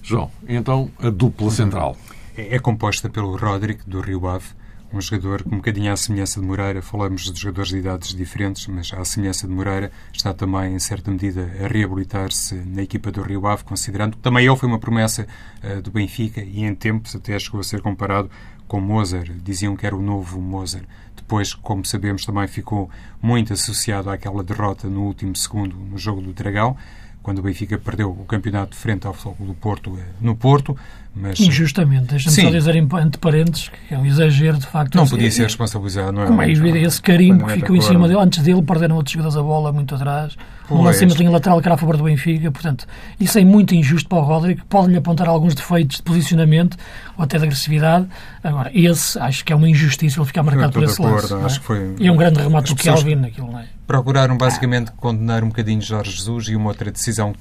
João, 0.03 0.31
então 0.49 0.91
a 1.01 1.11
dupla 1.11 1.51
central 1.51 1.97
é, 2.37 2.57
é 2.57 2.59
composta 2.59 3.09
pelo 3.09 3.37
Roderick, 3.37 3.89
do 3.89 4.01
Rio 4.01 4.27
Ave, 4.27 4.47
um 4.93 5.01
jogador 5.01 5.45
um 5.47 5.57
bocadinho 5.57 5.93
à 5.93 5.97
semelhança 5.97 6.41
de 6.41 6.47
Moreira, 6.47 6.83
falamos 6.83 7.31
de 7.31 7.41
jogadores 7.41 7.71
de 7.71 7.79
idades 7.79 8.15
diferentes, 8.15 8.67
mas 8.67 8.93
à 8.93 9.05
semelhança 9.05 9.47
de 9.47 9.53
Moreira, 9.53 9.93
está 10.13 10.35
também, 10.35 10.75
em 10.75 10.79
certa 10.79 11.11
medida, 11.11 11.49
a 11.65 11.69
reabilitar-se 11.69 12.55
na 12.55 12.83
equipa 12.83 13.11
do 13.13 13.23
Rio 13.23 13.47
Ave, 13.47 13.63
considerando 13.65 14.17
que 14.17 14.23
também 14.23 14.47
ele 14.47 14.57
foi 14.57 14.69
uma 14.69 14.79
promessa 14.79 15.27
uh, 15.63 15.81
do 15.81 15.91
Benfica 15.91 16.41
e, 16.41 16.65
em 16.65 16.75
tempos, 16.75 17.15
até 17.15 17.39
chegou 17.39 17.61
a 17.61 17.65
ser 17.65 17.81
comparado 17.81 18.31
com 18.67 18.81
Mozart. 18.81 19.31
Diziam 19.43 19.77
que 19.77 19.87
era 19.87 19.97
o 19.97 20.03
novo 20.03 20.41
Mozart. 20.41 20.85
Depois, 21.15 21.55
como 21.55 21.85
sabemos, 21.85 22.25
também 22.25 22.49
ficou 22.49 22.91
muito 23.23 23.53
associado 23.53 24.11
àquela 24.11 24.43
derrota 24.43 24.89
no 24.89 25.03
último 25.03 25.37
segundo 25.37 25.77
no 25.77 25.99
jogo 25.99 26.21
do 26.21 26.33
Dragão 26.33 26.77
quando 27.23 27.39
o 27.39 27.43
Benfica 27.43 27.79
perdeu 27.79 28.11
o 28.11 28.25
campeonato 28.25 28.75
frente 28.75 29.07
ao 29.07 29.13
Futebol 29.13 29.49
do 29.49 29.55
Porto 29.55 29.99
eh, 29.99 30.05
no 30.21 30.35
Porto. 30.35 30.77
Mas, 31.15 31.41
Injustamente, 31.41 32.07
deixa-me 32.07 32.37
só 32.37 32.51
dizer 32.51 32.77
entre 32.77 33.19
parênteses 33.21 33.69
que 33.69 33.95
é 33.95 33.99
um 33.99 34.07
exagero 34.07 34.59
de 34.59 34.67
facto. 34.67 34.95
Não 34.95 35.07
podia 35.07 35.31
ser 35.31 35.43
responsabilizado, 35.43 36.13
não 36.13 36.23
é? 36.23 36.27
Como 36.27 36.41
é 36.41 36.51
esse 36.51 37.03
carimbo 37.03 37.47
que 37.47 37.55
ficou 37.55 37.77
em 37.77 37.81
cima 37.81 38.07
dele, 38.07 38.21
antes 38.21 38.43
dele 38.43 38.63
perderam 38.63 38.97
outros 38.97 39.13
jogadores 39.13 39.37
a 39.37 39.43
bola 39.43 39.73
muito 39.73 39.95
atrás, 39.95 40.37
um 40.71 40.83
lançamento 40.83 41.13
de 41.13 41.19
linha 41.19 41.31
lateral 41.31 41.61
que 41.61 41.69
era 41.69 41.75
a 41.75 41.79
favor 41.79 41.97
do 41.97 42.05
Benfica, 42.05 42.51
portanto, 42.51 42.87
isso 43.19 43.39
é 43.39 43.45
muito 43.45 43.75
injusto 43.75 44.09
para 44.09 44.19
o 44.19 44.23
Rodrigo, 44.23 44.63
pode-lhe 44.69 44.97
apontar 44.97 45.29
alguns 45.29 45.55
defeitos 45.55 45.99
de 45.99 46.03
posicionamento 46.03 46.77
ou 47.17 47.25
até 47.25 47.39
de 47.39 47.45
agressividade, 47.45 48.07
agora, 48.43 48.71
esse 48.75 49.19
acho 49.19 49.45
que 49.45 49.53
é 49.53 49.57
uma 49.57 49.69
injustiça 49.69 50.21
ele 50.21 50.27
ficar 50.27 50.43
marcado 50.43 50.73
por 50.73 50.83
esse 50.83 51.01
lance. 51.01 51.33
É? 51.33 51.59
que 51.61 51.61
foi... 51.61 51.95
E 51.99 52.07
é 52.07 52.13
um 52.13 52.17
grande 52.17 52.41
remate 52.41 52.75
do 52.75 52.77
Kelvin 52.77 53.17
naquilo, 53.17 53.51
não 53.51 53.59
é? 53.59 53.67
Procuraram 53.87 54.37
basicamente 54.37 54.93
condenar 54.93 55.43
um 55.43 55.49
bocadinho 55.49 55.81
Jorge 55.83 56.13
Jesus 56.13 56.49
e 56.49 56.57
uma 56.57 56.69
outra 56.69 56.91
decisão 56.91 57.35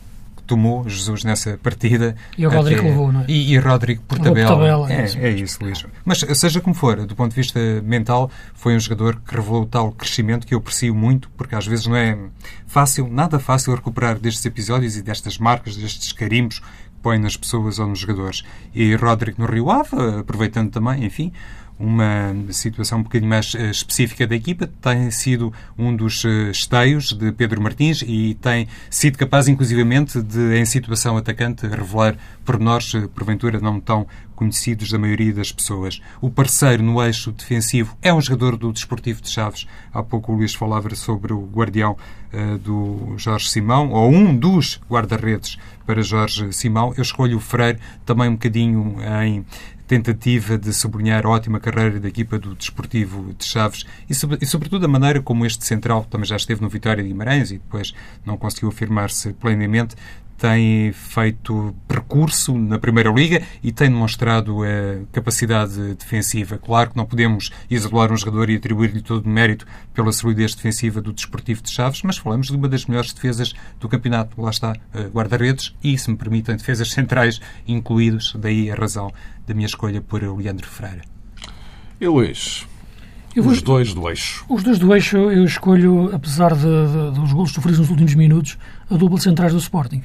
tomou 0.50 0.90
Jesus 0.90 1.24
nessa 1.24 1.60
partida. 1.62 2.16
E 2.36 2.46
o 2.46 2.50
Rodrigo 2.50 2.82
levou, 2.82 3.12
não 3.12 3.22
é? 3.22 3.26
E, 3.28 3.54
e 3.54 3.58
Rodrigo 3.60 4.02
por 4.08 4.18
tabela. 4.18 4.92
É, 4.92 5.06
é, 5.06 5.28
é, 5.28 5.30
isso, 5.30 5.64
Luís. 5.64 5.86
Mas 6.04 6.18
seja 6.34 6.60
como 6.60 6.74
for, 6.74 7.06
do 7.06 7.16
ponto 7.16 7.30
de 7.30 7.36
vista 7.36 7.60
mental, 7.84 8.32
foi 8.56 8.76
um 8.76 8.80
jogador 8.80 9.22
que 9.22 9.36
revelou 9.36 9.68
tal 9.68 9.92
crescimento 9.92 10.48
que 10.48 10.56
eu 10.56 10.58
aprecio 10.58 10.96
muito, 10.96 11.30
porque 11.38 11.54
às 11.54 11.68
vezes 11.68 11.86
não 11.86 11.96
é 11.96 12.18
fácil, 12.66 13.08
nada 13.08 13.38
fácil 13.38 13.76
recuperar 13.76 14.18
destes 14.18 14.44
episódios 14.44 14.98
e 14.98 15.04
destas 15.04 15.38
marcas, 15.38 15.78
destes 15.78 16.12
carimbos 16.12 16.60
que 16.60 16.66
põe 17.04 17.20
nas 17.20 17.38
pessoas 17.38 17.78
ou 17.78 17.86
nos 17.86 18.00
jogadores. 18.00 18.44
E 18.74 18.96
Rodrigo 18.96 19.44
no 19.44 19.48
Rio 19.48 19.70
Ave, 19.70 19.96
aproveitando 20.20 20.72
também, 20.72 21.06
enfim, 21.06 21.32
uma 21.80 22.36
situação 22.52 23.00
um 23.00 23.04
bocadinho 23.04 23.30
mais 23.30 23.54
uh, 23.54 23.72
específica 23.72 24.28
da 24.28 24.36
equipa, 24.36 24.68
tem 24.82 25.10
sido 25.12 25.54
um 25.78 25.96
dos 25.96 26.26
uh, 26.26 26.52
esteios 26.52 27.14
de 27.14 27.32
Pedro 27.32 27.62
Martins 27.62 28.04
e 28.06 28.34
tem 28.42 28.68
sido 28.90 29.18
capaz, 29.18 29.48
inclusivamente, 29.48 30.22
de, 30.22 30.60
em 30.60 30.66
situação 30.66 31.16
atacante, 31.16 31.66
revelar 31.66 32.18
pormenores, 32.44 32.94
uh, 32.96 33.08
porventura, 33.08 33.62
não 33.62 33.80
tão 33.80 34.06
conhecidos 34.36 34.92
da 34.92 35.00
maioria 35.00 35.34
das 35.34 35.54
pessoas. 35.54 36.02
O 36.20 36.30
parceiro 36.30 36.84
no 36.84 37.02
eixo 37.02 37.32
defensivo 37.32 37.98
é 38.02 38.14
um 38.14 38.22
jogador 38.22 38.58
do 38.58 38.74
Desportivo 38.74 39.22
de 39.22 39.30
Chaves. 39.30 39.66
Há 39.94 40.04
pouco 40.04 40.34
o 40.34 40.36
Luís 40.36 40.54
falava 40.54 40.94
sobre 40.96 41.34
o 41.34 41.46
guardião 41.46 41.98
do 42.62 43.16
Jorge 43.18 43.50
Simão, 43.50 43.90
ou 43.90 44.10
um 44.10 44.34
dos 44.34 44.80
guarda-redes 44.90 45.58
para 45.86 46.02
Jorge 46.02 46.54
Simão. 46.54 46.94
Eu 46.96 47.02
escolho 47.02 47.36
o 47.36 47.40
Freire 47.42 47.80
também 48.06 48.30
um 48.30 48.34
bocadinho 48.34 48.96
em 49.26 49.44
tentativa 49.90 50.56
de 50.56 50.72
sublinhar 50.72 51.26
a 51.26 51.30
ótima 51.30 51.60
carreira 51.60 52.00
da 52.00 52.08
equipa 52.08 52.38
do 52.38 52.54
Desportivo 52.54 53.34
de 53.34 53.44
Chaves 53.44 53.88
e, 54.08 54.14
sobre, 54.14 54.38
e, 54.40 54.46
sobretudo, 54.46 54.86
a 54.86 54.88
maneira 54.88 55.20
como 55.20 55.48
este 55.48 55.66
central 55.66 56.06
também 56.06 56.28
já 56.28 56.36
esteve 56.36 56.62
no 56.62 56.70
Vitória 56.70 57.02
de 57.02 57.10
Guimarães 57.10 57.50
e 57.50 57.56
depois 57.56 57.92
não 58.24 58.38
conseguiu 58.38 58.70
afirmar-se 58.70 59.34
plenamente, 59.34 59.96
tem 60.40 60.94
feito 60.94 61.76
percurso 61.88 62.58
na 62.58 62.80
Primeira 62.80 63.12
Liga 63.12 63.44
e 63.62 63.72
tem 63.72 63.90
demonstrado 63.90 64.64
a 64.64 65.06
capacidade 65.12 65.96
defensiva. 65.96 66.58
Claro 66.58 66.92
que 66.92 66.98
não 66.98 67.06
podemos 67.06 67.52
isolar 67.70 68.12
um 68.12 68.18
jogador 68.18 68.50
e 68.50 68.56
atribuir-lhe 68.56 69.02
todo 69.02 69.26
o 69.26 69.30
mérito 69.30 69.68
pela 69.94 70.12
solidez 70.14 70.56
defensiva 70.56 71.02
do 71.02 71.12
Desportivo 71.12 71.62
de 71.62 71.70
Chaves, 71.70 72.02
mas 72.04 72.18
falamos 72.18 72.48
de 72.48 72.56
uma 72.56 72.70
das 72.70 72.86
melhores 72.86 73.12
defesas 73.12 73.54
do 73.80 73.90
campeonato. 73.90 74.42
Lá 74.42 74.50
está, 74.50 74.74
guarda-redes 75.14 75.76
e, 75.84 75.98
se 75.98 76.10
me 76.10 76.16
permitem, 76.16 76.56
defesas 76.56 76.92
centrais 76.92 77.42
incluídos. 77.68 78.34
Daí 78.40 78.72
a 78.72 78.76
razão 78.76 79.12
da 79.46 79.54
minha 79.54 79.68
escolha 79.68 80.02
por 80.02 80.24
Leandro 80.24 80.68
Freire. 80.68 81.02
E 82.00 82.08
Luís, 82.08 82.66
Vou, 83.36 83.52
os 83.52 83.62
dois 83.62 83.94
do 83.94 84.10
eixo. 84.10 84.46
Os 84.50 84.64
dois 84.64 84.80
do 84.80 84.94
eixo 84.94 85.18
eu 85.18 85.44
escolho, 85.44 86.14
apesar 86.14 86.54
de, 86.56 86.62
de, 86.62 87.20
dos 87.20 87.32
gols 87.32 87.52
sofridos 87.52 87.80
nos 87.80 87.90
últimos 87.90 88.16
minutos, 88.16 88.58
a 88.90 88.96
dupla 88.96 89.20
centrais 89.20 89.54
do 89.54 89.60
Sporting. 89.60 90.04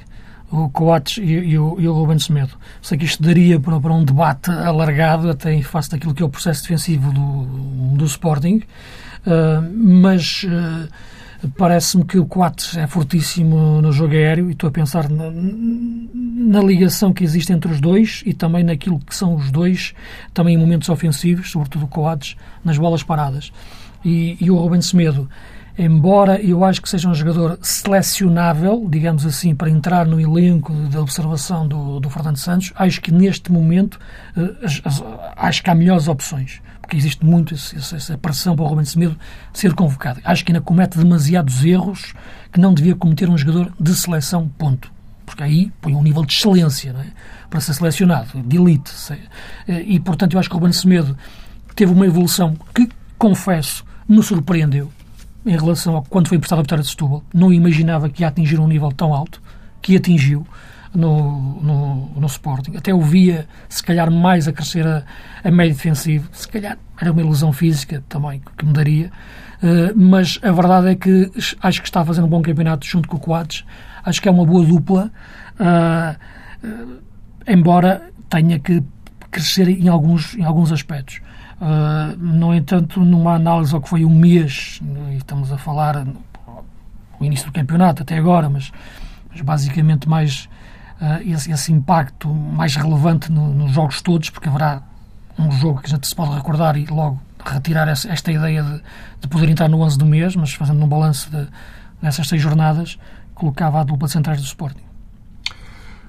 O 0.56 0.68
Coates 0.70 1.18
e, 1.18 1.22
e, 1.22 1.58
o, 1.58 1.76
e 1.80 1.88
o 1.88 1.92
Ruben 1.92 2.18
Semedo. 2.18 2.52
Sei 2.80 2.96
que 2.96 3.04
isto 3.04 3.22
daria 3.22 3.58
para, 3.58 3.80
para 3.80 3.92
um 3.92 4.04
debate 4.04 4.50
alargado, 4.50 5.28
até 5.28 5.52
em 5.52 5.62
face 5.62 5.90
daquilo 5.90 6.14
que 6.14 6.22
é 6.22 6.26
o 6.26 6.28
processo 6.28 6.62
defensivo 6.62 7.12
do, 7.12 7.96
do 7.96 8.04
Sporting, 8.04 8.62
uh, 9.26 9.68
mas 9.74 10.44
uh, 10.44 10.88
Parece-me 11.58 12.04
que 12.04 12.18
o 12.18 12.24
Coates 12.24 12.76
é 12.76 12.86
fortíssimo 12.86 13.82
no 13.82 13.92
jogo 13.92 14.14
aéreo 14.14 14.48
e 14.48 14.52
estou 14.52 14.68
a 14.68 14.70
pensar 14.70 15.10
na, 15.10 15.30
na, 15.30 16.62
ligação 16.62 17.12
que 17.12 17.22
existe 17.22 17.52
entre 17.52 17.70
os 17.70 17.80
dois 17.80 18.22
e 18.24 18.32
também 18.32 18.64
naquilo 18.64 18.98
que 18.98 19.14
são 19.14 19.34
os 19.34 19.50
dois, 19.50 19.94
também 20.32 20.54
em 20.54 20.58
momentos 20.58 20.88
ofensivos, 20.88 21.50
sobretudo 21.50 21.84
o 21.84 21.88
Coates, 21.88 22.36
nas 22.64 22.78
bolas 22.78 23.02
paradas. 23.02 23.52
E, 24.02 24.38
e 24.40 24.50
o 24.50 24.56
Ruben 24.56 24.80
Semedo, 24.80 25.28
embora 25.76 26.40
eu 26.40 26.64
acho 26.64 26.80
que 26.80 26.88
seja 26.88 27.08
um 27.08 27.14
jogador 27.14 27.58
selecionável, 27.62 28.86
digamos 28.88 29.26
assim, 29.26 29.54
para 29.54 29.68
entrar 29.68 30.06
no 30.06 30.20
elenco 30.20 30.72
de 30.72 30.96
observação 30.96 31.66
do, 31.66 32.00
do 32.00 32.08
Fernando 32.08 32.36
Santos, 32.36 32.72
acho 32.76 33.00
que 33.00 33.12
neste 33.12 33.50
momento 33.50 33.98
uh, 34.36 35.30
acho 35.36 35.62
que 35.62 35.70
há 35.70 35.74
melhores 35.74 36.08
opções 36.08 36.60
porque 36.80 36.98
existe 36.98 37.24
muito 37.24 37.54
essa 37.54 38.18
pressão 38.18 38.54
para 38.54 38.62
o 38.62 38.68
Rubens 38.68 38.90
Semedo 38.90 39.18
ser 39.54 39.72
convocado. 39.72 40.20
Acho 40.22 40.44
que 40.44 40.52
ainda 40.52 40.60
comete 40.60 40.98
demasiados 40.98 41.64
erros 41.64 42.12
que 42.52 42.60
não 42.60 42.74
devia 42.74 42.94
cometer 42.94 43.26
um 43.30 43.38
jogador 43.38 43.72
de 43.80 43.94
seleção, 43.94 44.46
ponto. 44.58 44.92
Porque 45.24 45.42
aí 45.42 45.72
põe 45.80 45.94
um 45.94 46.02
nível 46.02 46.26
de 46.26 46.34
excelência 46.34 46.90
é? 46.90 47.06
para 47.48 47.58
ser 47.60 47.72
selecionado, 47.72 48.38
de 48.42 48.58
elite. 48.58 48.92
E, 49.66 49.98
portanto, 49.98 50.34
eu 50.34 50.38
acho 50.38 50.50
que 50.50 50.54
o 50.54 50.58
Rubens 50.58 50.76
Semedo 50.76 51.16
teve 51.74 51.90
uma 51.90 52.04
evolução 52.04 52.54
que, 52.74 52.86
confesso, 53.16 53.82
me 54.06 54.22
surpreendeu 54.22 54.92
em 55.44 55.56
relação 55.56 55.96
a 55.96 56.02
quando 56.02 56.28
foi 56.28 56.36
emprestado 56.36 56.60
a 56.60 56.62
Vitória 56.62 56.82
de 56.82 56.90
Setúbal. 56.90 57.22
Não 57.32 57.52
imaginava 57.52 58.08
que 58.08 58.22
ia 58.22 58.28
atingir 58.28 58.58
um 58.58 58.68
nível 58.68 58.90
tão 58.92 59.12
alto, 59.12 59.42
que 59.82 59.96
atingiu 59.96 60.46
no, 60.94 61.60
no, 61.60 62.10
no 62.16 62.26
Sporting. 62.26 62.76
Até 62.76 62.94
o 62.94 63.00
via, 63.00 63.46
se 63.68 63.82
calhar, 63.82 64.10
mais 64.10 64.46
a 64.48 64.52
crescer 64.52 64.86
a, 64.86 65.02
a 65.42 65.50
meio 65.50 65.72
defensivo. 65.72 66.28
Se 66.32 66.48
calhar 66.48 66.78
era 67.00 67.12
uma 67.12 67.20
ilusão 67.20 67.52
física 67.52 68.02
também 68.08 68.40
que 68.56 68.64
me 68.64 68.72
daria. 68.72 69.10
Uh, 69.62 69.92
mas 69.96 70.38
a 70.42 70.52
verdade 70.52 70.88
é 70.88 70.94
que 70.94 71.30
acho 71.60 71.82
que 71.82 71.88
está 71.88 72.00
a 72.00 72.04
fazer 72.04 72.22
um 72.22 72.28
bom 72.28 72.42
campeonato 72.42 72.86
junto 72.86 73.08
com 73.08 73.16
o 73.16 73.20
Quadros. 73.20 73.64
Acho 74.04 74.20
que 74.20 74.28
é 74.28 74.30
uma 74.30 74.44
boa 74.44 74.64
dupla, 74.64 75.10
uh, 75.58 76.66
uh, 76.66 76.98
embora 77.46 78.10
tenha 78.28 78.58
que 78.58 78.82
crescer 79.30 79.68
em 79.68 79.88
alguns, 79.88 80.34
em 80.36 80.44
alguns 80.44 80.70
aspectos. 80.70 81.20
No 82.18 82.54
entanto, 82.54 83.00
numa 83.00 83.34
análise 83.34 83.74
ao 83.74 83.80
que 83.80 83.88
foi 83.88 84.04
um 84.04 84.14
mês, 84.14 84.80
e 85.10 85.16
estamos 85.16 85.50
a 85.52 85.58
falar 85.58 86.06
o 87.18 87.24
início 87.24 87.46
do 87.46 87.52
campeonato 87.52 88.02
até 88.02 88.18
agora, 88.18 88.48
mas, 88.48 88.72
mas 89.30 89.40
basicamente 89.40 90.08
mais 90.08 90.48
uh, 91.00 91.22
esse, 91.24 91.50
esse, 91.50 91.72
impacto 91.72 92.28
mais 92.28 92.76
relevante 92.76 93.30
no, 93.30 93.52
nos 93.52 93.72
jogos 93.72 94.02
todos, 94.02 94.30
porque 94.30 94.48
haverá 94.48 94.82
um 95.38 95.50
jogo 95.50 95.80
que 95.80 95.86
a 95.86 95.90
gente 95.90 96.06
se 96.06 96.14
pode 96.14 96.34
recordar 96.34 96.76
e 96.76 96.86
logo 96.86 97.20
retirar 97.44 97.88
essa, 97.88 98.10
esta 98.10 98.30
ideia 98.32 98.62
de, 98.62 98.82
de, 99.20 99.28
poder 99.28 99.48
entrar 99.48 99.68
no 99.68 99.80
11 99.80 99.98
do 99.98 100.06
mês, 100.06 100.36
mas 100.36 100.52
fazendo 100.54 100.82
um 100.82 100.88
balanço 100.88 101.30
de, 101.30 101.46
dessas 102.00 102.28
seis 102.28 102.40
jornadas, 102.40 102.98
colocava 103.34 103.80
a 103.80 103.84
dupla 103.84 104.06
de 104.06 104.12
centrais 104.12 104.40
do 104.40 104.46
Sporting. 104.46 104.84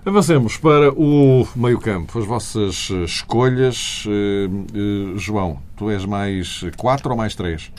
Avancemos 0.06 0.56
para 0.58 0.94
o 0.94 1.48
meio-campo. 1.56 2.20
As 2.20 2.26
vossas 2.26 2.92
escolhas. 3.06 4.06
Uh, 4.06 5.16
uh, 5.16 5.18
João, 5.18 5.60
tu 5.76 5.90
és 5.90 6.06
mais 6.06 6.64
4 6.78 7.10
ou 7.10 7.18
mais 7.18 7.34
3? 7.34 7.72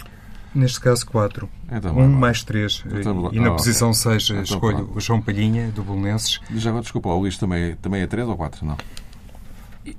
Neste 0.52 0.80
caso, 0.80 1.06
4. 1.06 1.48
Então, 1.70 1.96
um 1.96 2.08
mais 2.08 2.42
3. 2.42 2.84
Então, 2.86 3.30
e 3.32 3.38
na 3.38 3.52
oh, 3.52 3.56
posição 3.56 3.92
6 3.92 4.24
okay. 4.24 4.42
então, 4.42 4.42
escolho 4.42 4.76
pronto. 4.78 4.96
o 4.96 5.00
João 5.00 5.22
Palhinha, 5.22 5.68
do 5.68 5.84
Bolonenses. 5.84 6.40
Já 6.56 6.70
agora, 6.70 6.82
desculpa, 6.82 7.10
o 7.10 7.18
Luís 7.20 7.38
também, 7.38 7.76
também 7.76 8.02
é 8.02 8.06
3 8.08 8.26
ou 8.26 8.36
4? 8.36 8.66
Não. 8.66 8.76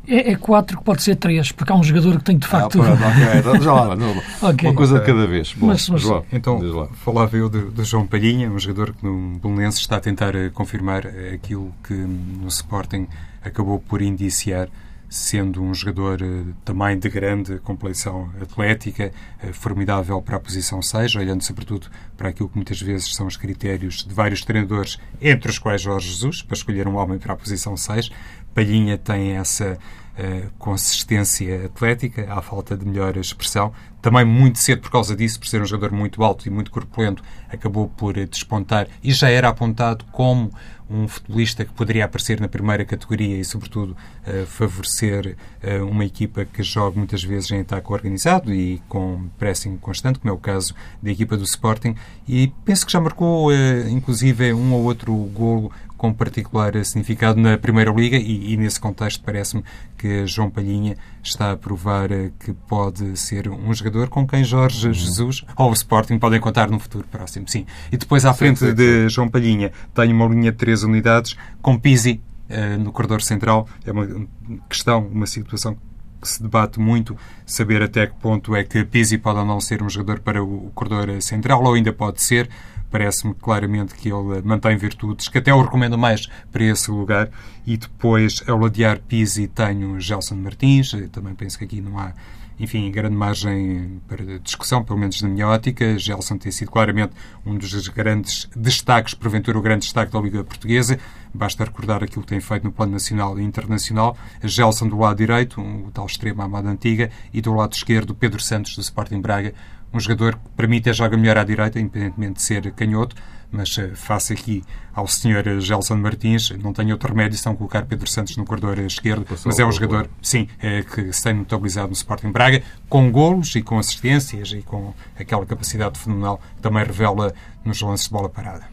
É, 0.08 0.32
é 0.32 0.36
4 0.36 0.78
que 0.78 0.84
pode 0.84 1.02
ser 1.02 1.16
3, 1.16 1.52
porque 1.54 1.72
há 1.72 1.76
um 1.76 1.84
jogador 1.84 2.18
que 2.18 2.24
tem 2.24 2.38
de 2.38 2.48
facto. 2.48 2.82
Ah, 2.82 2.86
pronto, 2.86 3.04
okay. 3.04 3.40
então, 3.40 3.62
já 3.62 3.74
lá, 3.74 3.96
não, 3.96 4.12
okay. 4.50 4.70
Uma 4.70 4.76
coisa 4.76 5.00
de 5.00 5.06
cada 5.06 5.26
vez. 5.26 5.54
Bom, 5.54 5.68
mas, 5.68 5.88
mas, 5.90 6.02
João, 6.02 6.26
então, 6.32 6.90
falava 6.96 7.38
eu 7.38 7.50
do, 7.50 7.72
do, 7.72 7.84
João 7.84 8.06
Palhinha, 8.06 8.50
um 8.50 8.60
jogador 8.60 8.94
que 8.94 9.06
no 9.06 9.38
Bolonenses 9.40 9.80
está 9.80 9.98
a 9.98 10.00
tentar 10.00 10.36
eh, 10.36 10.50
confirmar 10.50 11.06
eh, 11.06 11.34
aquilo 11.36 11.74
que 11.84 11.94
no 11.94 12.48
Sporting 12.48 13.08
acabou 13.42 13.80
por 13.80 14.02
indiciar 14.02 14.68
sendo 15.10 15.64
um 15.64 15.74
jogador 15.74 16.22
eh, 16.22 16.44
também 16.66 17.00
de 17.00 17.08
grande 17.08 17.58
complexão 17.60 18.30
atlética, 18.42 19.14
formidável 19.54 20.22
para 20.22 20.36
a 20.36 20.40
posição 20.40 20.82
6, 20.82 21.16
olhando 21.16 21.44
sobretudo 21.44 21.88
para 22.18 22.30
aquilo 22.30 22.50
que 22.50 22.56
muitas 22.56 22.82
vezes 22.82 23.16
são 23.16 23.26
os 23.26 23.38
critérios 23.38 24.04
de 24.04 24.14
vários 24.14 24.44
treinadores, 24.44 25.00
entre 25.22 25.50
os 25.50 25.58
quais 25.58 25.82
Jorge 25.82 26.10
Jesus, 26.10 26.42
para 26.42 26.56
escolher 26.56 26.88
um 26.88 26.98
homem 26.98 27.18
para 27.18 27.34
a 27.34 27.38
posição 27.38 27.78
6. 27.78 28.10
Palhinha 28.58 28.98
tem 28.98 29.34
essa 29.38 29.78
uh, 30.18 30.50
consistência 30.58 31.68
atlética, 31.68 32.26
à 32.34 32.42
falta 32.42 32.76
de 32.76 32.84
melhor 32.84 33.16
expressão. 33.16 33.72
Também 34.02 34.26
muito 34.26 34.58
cedo, 34.58 34.82
por 34.82 34.90
causa 34.90 35.16
disso, 35.16 35.40
por 35.40 35.48
ser 35.48 35.62
um 35.62 35.66
jogador 35.66 35.96
muito 35.96 36.24
alto 36.24 36.48
e 36.48 36.50
muito 36.50 36.72
corpulento, 36.72 37.22
acabou 37.50 37.88
por 37.88 38.16
despontar 38.26 38.88
e 39.04 39.14
já 39.14 39.30
era 39.30 39.48
apontado 39.48 40.06
como 40.12 40.52
um 40.90 41.08
futebolista 41.08 41.66
que 41.66 41.72
poderia 41.74 42.06
aparecer 42.06 42.40
na 42.40 42.48
primeira 42.48 42.84
categoria 42.86 43.38
e, 43.38 43.46
sobretudo, 43.46 43.96
uh, 44.26 44.46
favorecer 44.48 45.36
uh, 45.62 45.86
uma 45.86 46.06
equipa 46.06 46.46
que 46.46 46.64
joga 46.64 46.98
muitas 46.98 47.24
vezes 47.24 47.52
em 47.52 47.60
ataque 47.60 47.92
organizado 47.92 48.52
e 48.52 48.82
com 48.88 49.30
pressing 49.38 49.78
constante, 49.78 50.18
como 50.18 50.32
é 50.32 50.36
o 50.36 50.40
caso 50.40 50.74
da 51.04 51.12
equipa 51.12 51.38
do 51.38 51.44
Sporting. 51.44 51.96
E 52.28 52.52
penso 52.66 52.88
que 52.88 52.92
já 52.92 53.00
marcou, 53.00 53.50
uh, 53.50 53.90
inclusive, 53.90 54.52
um 54.54 54.74
ou 54.74 54.84
outro 54.84 55.14
golo 55.14 55.72
com 55.98 56.14
particular 56.14 56.74
significado 56.86 57.40
na 57.40 57.58
Primeira 57.58 57.92
Liga 57.92 58.18
e, 58.18 58.54
e 58.54 58.58
nesse 58.58 58.80
contexto 58.80 59.24
parece-me 59.24 59.64
que 59.98 60.26
João 60.28 60.50
Palhinha 60.50 60.96
está 61.24 61.52
a 61.52 61.58
provar 61.58 62.10
que 62.40 62.54
pode 62.68 63.18
ser 63.18 63.50
um 63.50 63.74
jogador 63.74 64.10
com 64.10 64.26
quem 64.26 64.44
Jorge 64.44 64.94
Jesus 64.94 65.44
ou 65.56 65.70
o 65.70 65.74
Sporting 65.74 66.20
podem 66.20 66.40
contar 66.40 66.70
num 66.70 66.80
futuro 66.80 67.06
próximo, 67.10 67.48
sim. 67.48 67.66
E 67.92 67.98
depois 67.98 68.26
à 68.26 68.34
frente 68.34 68.60
sim, 68.60 68.68
sim, 68.68 68.74
de 68.74 69.10
João 69.10 69.28
Palhinha 69.28 69.72
tem 69.94 70.14
uma 70.14 70.28
linha 70.28 70.52
de 70.52 70.58
três 70.58 70.84
unidades 70.84 71.36
com 71.62 71.78
Pizzi 71.78 72.22
uh, 72.50 72.80
no 72.80 72.92
corredor 72.92 73.22
central. 73.22 73.68
É 73.86 73.92
uma 73.92 74.28
questão, 74.70 75.08
uma 75.08 75.26
situação 75.26 75.76
que 76.22 76.28
se 76.28 76.42
debate 76.42 76.80
muito, 76.80 77.16
saber 77.46 77.82
até 77.82 78.08
que 78.08 78.16
ponto 78.16 78.56
é 78.56 78.64
que 78.64 78.84
Pizzi 78.84 79.18
pode 79.18 79.40
ou 79.40 79.46
não 79.46 79.60
ser 79.60 79.84
um 79.84 79.90
jogador 79.90 80.20
para 80.20 80.44
o 80.44 80.72
corredor 80.74 81.22
central, 81.22 81.64
ou 81.64 81.74
ainda 81.74 81.94
pode 81.94 82.22
ser 82.22 82.50
parece-me 82.90 83.34
claramente 83.34 83.94
que 83.96 84.10
ele 84.10 84.42
mantém 84.44 84.78
virtudes 84.78 85.28
que 85.28 85.38
até 85.38 85.54
o 85.54 85.62
recomendo 85.62 85.98
mais 85.98 86.28
para 86.52 86.64
esse 86.64 86.90
lugar. 86.90 87.30
E 87.66 87.78
depois, 87.78 88.44
ao 88.48 88.58
ladear 88.58 89.00
Pizzi, 89.00 89.48
tenho 89.48 90.00
Gelson 90.00 90.36
Martins. 90.36 90.92
Também 91.12 91.36
penso 91.36 91.58
que 91.58 91.66
aqui 91.66 91.82
não 91.82 92.00
há 92.00 92.14
enfim, 92.60 92.90
grande 92.90 93.16
margem 93.16 94.02
para 94.08 94.40
discussão, 94.40 94.84
pelo 94.84 94.98
menos 94.98 95.22
na 95.22 95.30
minha 95.30 95.48
ótica. 95.48 95.98
Gelson 95.98 96.38
tem 96.38 96.52
sido 96.52 96.72
claramente 96.72 97.14
um 97.46 97.56
dos 97.56 97.88
grandes 97.90 98.50
destaques, 98.56 99.14
porventura 99.14 99.58
o 99.58 99.62
grande 99.62 99.84
destaque 99.84 100.12
da 100.12 100.20
Liga 100.20 100.44
Portuguesa. 100.44 101.00
Basta 101.34 101.64
recordar 101.64 102.04
aquilo 102.04 102.24
que 102.24 102.30
tem 102.30 102.40
feito 102.40 102.64
no 102.64 102.72
plano 102.72 102.94
nacional 102.94 103.40
e 103.40 103.44
internacional. 103.44 104.18
Gelson 104.44 104.88
do 104.88 104.98
lado 104.98 105.18
direito, 105.18 105.62
o 105.62 105.92
tal 105.94 106.08
extremo 106.08 106.42
amado 106.42 106.68
antiga, 106.68 107.12
e 107.32 107.42
do 107.42 107.54
lado 107.54 107.74
esquerdo, 107.74 108.16
Pedro 108.16 108.42
Santos 108.42 108.76
do 108.76 108.82
Sporting 108.82 109.22
Braga, 109.22 109.54
um 109.98 110.00
jogador 110.00 110.36
que 110.36 110.50
para 110.56 110.68
mim 110.68 110.78
até 110.78 110.94
joga 110.94 111.18
melhor 111.18 111.38
à 111.38 111.44
direita, 111.44 111.80
independentemente 111.80 112.34
de 112.36 112.42
ser 112.42 112.72
canhoto, 112.72 113.16
mas 113.52 113.76
uh, 113.78 113.96
face 113.96 114.34
aqui 114.34 114.64
ao 114.94 115.08
senhor 115.08 115.44
Gelson 115.60 115.96
Martins, 115.96 116.52
não 116.62 116.74
tenho 116.74 116.92
outro 116.92 117.10
remédio 117.10 117.38
senão 117.38 117.56
colocar 117.56 117.86
Pedro 117.86 118.10
Santos 118.10 118.36
no 118.38 118.46
corredor 118.46 118.80
esquerdo, 118.80 119.26
Passou 119.26 119.50
mas 119.50 119.60
é 119.60 119.66
um 119.66 119.72
jogador, 119.72 120.10
sim, 120.22 120.48
é, 120.60 120.84
que 120.84 121.12
se 121.14 121.24
tem 121.24 121.34
notabilizado 121.34 121.88
no 121.88 121.94
Sporting 121.94 122.32
Braga, 122.32 122.62
com 122.90 123.12
golos 123.12 123.56
e 123.56 123.62
com 123.62 123.78
assistências 123.80 124.52
e 124.52 124.62
com 124.62 124.94
aquela 125.20 125.46
capacidade 125.46 126.00
fenomenal 126.00 126.42
que 126.56 126.62
também 126.62 126.84
revela 126.84 127.34
nos 127.64 127.82
lances 127.82 128.08
de 128.08 128.12
bola 128.12 128.30
parada. 128.30 128.66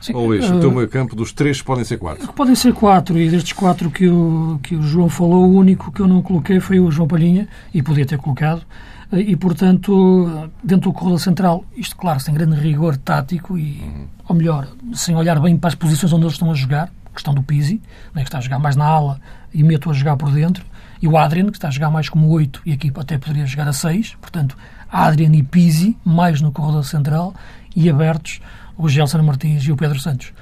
Sim, 0.00 0.14
Ou 0.14 0.32
uh, 0.32 0.56
o 0.56 0.60
teu 0.60 0.70
meio 0.70 0.88
campo 0.88 1.16
dos 1.16 1.32
três 1.32 1.60
podem 1.60 1.84
ser 1.84 1.98
quatro? 1.98 2.32
Podem 2.32 2.54
ser 2.54 2.72
quatro, 2.72 3.18
e 3.18 3.28
destes 3.28 3.52
quatro 3.52 3.90
que 3.90 4.08
o, 4.08 4.60
que 4.62 4.76
o 4.76 4.82
João 4.82 5.08
falou, 5.08 5.44
o 5.44 5.54
único 5.54 5.90
que 5.90 6.00
eu 6.00 6.06
não 6.06 6.22
coloquei 6.22 6.60
foi 6.60 6.78
o 6.78 6.90
João 6.90 7.08
Palhinha, 7.08 7.48
e 7.74 7.82
podia 7.82 8.06
ter 8.06 8.18
colocado, 8.18 8.64
e, 9.12 9.34
portanto, 9.36 10.50
dentro 10.62 10.90
do 10.90 10.92
corredor 10.92 11.20
central, 11.20 11.64
isto, 11.74 11.96
claro, 11.96 12.20
sem 12.20 12.34
grande 12.34 12.56
rigor 12.60 12.96
tático 12.96 13.56
e, 13.56 13.80
uhum. 13.80 14.06
ou 14.28 14.36
melhor, 14.36 14.68
sem 14.92 15.16
olhar 15.16 15.40
bem 15.40 15.56
para 15.56 15.68
as 15.68 15.74
posições 15.74 16.12
onde 16.12 16.24
eles 16.24 16.34
estão 16.34 16.50
a 16.50 16.54
jogar, 16.54 16.90
questão 17.14 17.32
do 17.32 17.42
Pizzi, 17.42 17.80
né, 18.14 18.22
que 18.22 18.28
está 18.28 18.38
a 18.38 18.40
jogar 18.40 18.58
mais 18.58 18.76
na 18.76 18.84
ala 18.84 19.20
e 19.52 19.62
meto 19.62 19.90
a 19.90 19.94
jogar 19.94 20.16
por 20.16 20.30
dentro, 20.30 20.64
e 21.00 21.08
o 21.08 21.16
Adrian, 21.16 21.46
que 21.46 21.56
está 21.56 21.68
a 21.68 21.70
jogar 21.70 21.90
mais 21.90 22.08
como 22.08 22.28
8 22.28 22.62
e 22.66 22.72
aqui 22.72 22.92
até 22.94 23.16
poderia 23.16 23.46
jogar 23.46 23.66
a 23.66 23.72
6, 23.72 24.16
portanto, 24.20 24.56
Adrian 24.90 25.34
e 25.34 25.42
Pizzi, 25.42 25.96
mais 26.04 26.40
no 26.40 26.52
corredor 26.52 26.84
central, 26.84 27.34
e 27.74 27.88
abertos 27.88 28.40
o 28.76 28.88
Gelson 28.88 29.22
Martins 29.22 29.62
e 29.64 29.72
o 29.72 29.76
Pedro 29.76 29.98
Santos. 29.98 30.32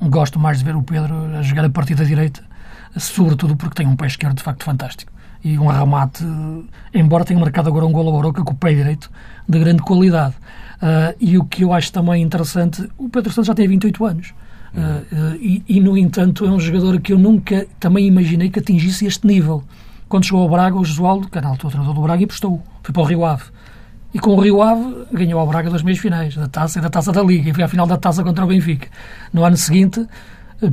Gosto 0.00 0.38
mais 0.38 0.58
de 0.58 0.64
ver 0.64 0.76
o 0.76 0.82
Pedro 0.82 1.36
a 1.36 1.42
jogar 1.42 1.64
a 1.64 1.70
partir 1.70 1.94
da 1.94 2.04
direita, 2.04 2.42
sobretudo 2.96 3.56
porque 3.56 3.74
tem 3.74 3.86
um 3.86 3.96
pé 3.96 4.06
esquerdo 4.06 4.36
de 4.36 4.42
facto 4.42 4.64
fantástico. 4.64 5.12
E 5.46 5.56
um 5.60 5.68
remate, 5.68 6.24
embora 6.92 7.24
tenha 7.24 7.38
marcado 7.38 7.68
agora 7.68 7.86
um 7.86 7.92
gol 7.92 8.08
ao 8.08 8.14
Oroca 8.14 8.42
com 8.42 8.52
o 8.52 8.56
pé 8.56 8.74
direito, 8.74 9.08
de 9.48 9.56
grande 9.60 9.80
qualidade. 9.80 10.34
Uh, 10.82 11.14
e 11.20 11.38
o 11.38 11.44
que 11.44 11.62
eu 11.62 11.72
acho 11.72 11.92
também 11.92 12.20
interessante, 12.20 12.82
o 12.98 13.08
Pedro 13.08 13.32
Santos 13.32 13.46
já 13.46 13.54
tem 13.54 13.68
28 13.68 14.04
anos. 14.04 14.34
Uh, 14.74 15.36
e, 15.36 15.62
e, 15.68 15.80
no 15.80 15.96
entanto, 15.96 16.44
é 16.44 16.50
um 16.50 16.58
jogador 16.58 17.00
que 17.00 17.12
eu 17.12 17.18
nunca 17.18 17.64
também 17.78 18.08
imaginei 18.08 18.50
que 18.50 18.58
atingisse 18.58 19.06
este 19.06 19.24
nível. 19.24 19.62
Quando 20.08 20.24
chegou 20.24 20.42
ao 20.42 20.48
Braga, 20.48 20.76
o 20.76 20.84
Josualdo, 20.84 21.28
que 21.28 21.38
era 21.38 21.48
o 21.48 21.56
treinador 21.56 21.94
do 21.94 22.00
Braga, 22.00 22.24
e 22.24 22.26
prestou. 22.26 22.60
Foi 22.82 22.92
para 22.92 23.02
o 23.02 23.04
Rio 23.04 23.24
Ave. 23.24 23.44
E 24.12 24.18
com 24.18 24.30
o 24.30 24.40
Rio 24.40 24.60
Ave 24.60 25.06
ganhou 25.12 25.38
ao 25.38 25.46
Braga 25.46 25.70
das 25.70 25.84
meias 25.84 26.00
finais, 26.00 26.34
da 26.34 26.48
taça 26.48 26.80
e 26.80 26.82
da 26.82 26.90
taça 26.90 27.12
da 27.12 27.22
Liga. 27.22 27.50
E 27.50 27.54
foi 27.54 27.62
à 27.62 27.68
final 27.68 27.86
da 27.86 27.96
taça 27.96 28.24
contra 28.24 28.44
o 28.44 28.48
Benfica. 28.48 28.88
No 29.32 29.44
ano 29.44 29.56
seguinte, 29.56 30.04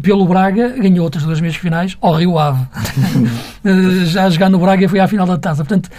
pelo 0.02 0.25
Braga, 0.25 0.70
ganhou 0.70 1.04
outras 1.04 1.24
duas 1.24 1.42
meias 1.42 1.56
finais 1.56 1.98
ao 2.00 2.16
Rio 2.16 2.40
Ave. 2.40 2.66
Já 4.06 4.25
a 4.25 4.30
jogar 4.30 4.50
no 4.50 4.60
Braga 4.60 4.88
foi 4.88 5.00
à 5.00 5.08
final 5.08 5.28
da 5.28 5.38
taça. 5.38 5.63
Portanto, 5.66 5.90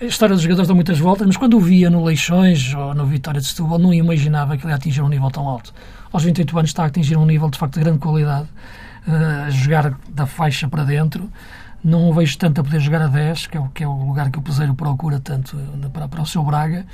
a 0.00 0.04
história 0.04 0.34
dos 0.34 0.42
jogadores 0.42 0.68
dá 0.68 0.74
muitas 0.74 0.98
voltas, 0.98 1.26
mas 1.26 1.36
quando 1.36 1.56
o 1.56 1.60
via 1.60 1.88
no 1.88 2.04
Leixões 2.04 2.74
ou 2.74 2.94
no 2.94 3.06
Vitória 3.06 3.40
de 3.40 3.46
Setúbal, 3.46 3.78
não 3.78 3.92
imaginava 3.92 4.56
que 4.56 4.64
ele 4.64 4.72
ia 4.72 4.76
atingir 4.76 5.00
um 5.00 5.08
nível 5.08 5.30
tão 5.30 5.48
alto. 5.48 5.72
Aos 6.12 6.24
28 6.24 6.58
anos 6.58 6.70
está 6.70 6.82
a 6.82 6.86
atingir 6.86 7.16
um 7.16 7.24
nível 7.24 7.48
de 7.48 7.58
facto 7.58 7.74
de 7.74 7.80
grande 7.80 7.98
qualidade, 7.98 8.48
uh, 9.06 9.46
a 9.46 9.50
jogar 9.50 9.98
da 10.10 10.26
faixa 10.26 10.68
para 10.68 10.84
dentro. 10.84 11.30
Não 11.82 12.10
o 12.10 12.12
vejo 12.12 12.36
tanto 12.36 12.60
a 12.60 12.64
poder 12.64 12.80
jogar 12.80 13.02
a 13.02 13.06
10, 13.06 13.46
que 13.46 13.56
é 13.56 13.60
o, 13.60 13.68
que 13.68 13.82
é 13.82 13.88
o 13.88 14.06
lugar 14.06 14.30
que 14.30 14.38
o 14.38 14.42
Peseiro 14.42 14.74
procura 14.74 15.18
tanto 15.18 15.58
eh, 15.58 15.88
para, 15.88 16.06
para 16.06 16.22
o 16.22 16.26
seu 16.26 16.44
Braga, 16.44 16.86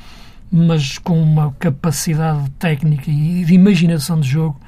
mas 0.50 0.96
com 0.96 1.22
uma 1.22 1.52
capacidade 1.58 2.48
técnica 2.58 3.10
e 3.10 3.44
de 3.44 3.52
imaginação 3.52 4.18
de 4.18 4.26
jogo 4.26 4.58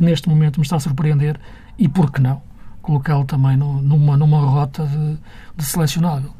que 0.00 0.04
neste 0.04 0.28
momento 0.30 0.58
me 0.58 0.64
está 0.64 0.76
a 0.76 0.80
surpreender 0.80 1.38
e, 1.78 1.86
por 1.86 2.10
que 2.10 2.22
não, 2.22 2.40
colocá-lo 2.80 3.24
também 3.26 3.54
no, 3.54 3.82
numa, 3.82 4.16
numa 4.16 4.40
rota 4.40 4.86
de, 4.86 5.18
de 5.54 5.64
selecionável. 5.64 6.30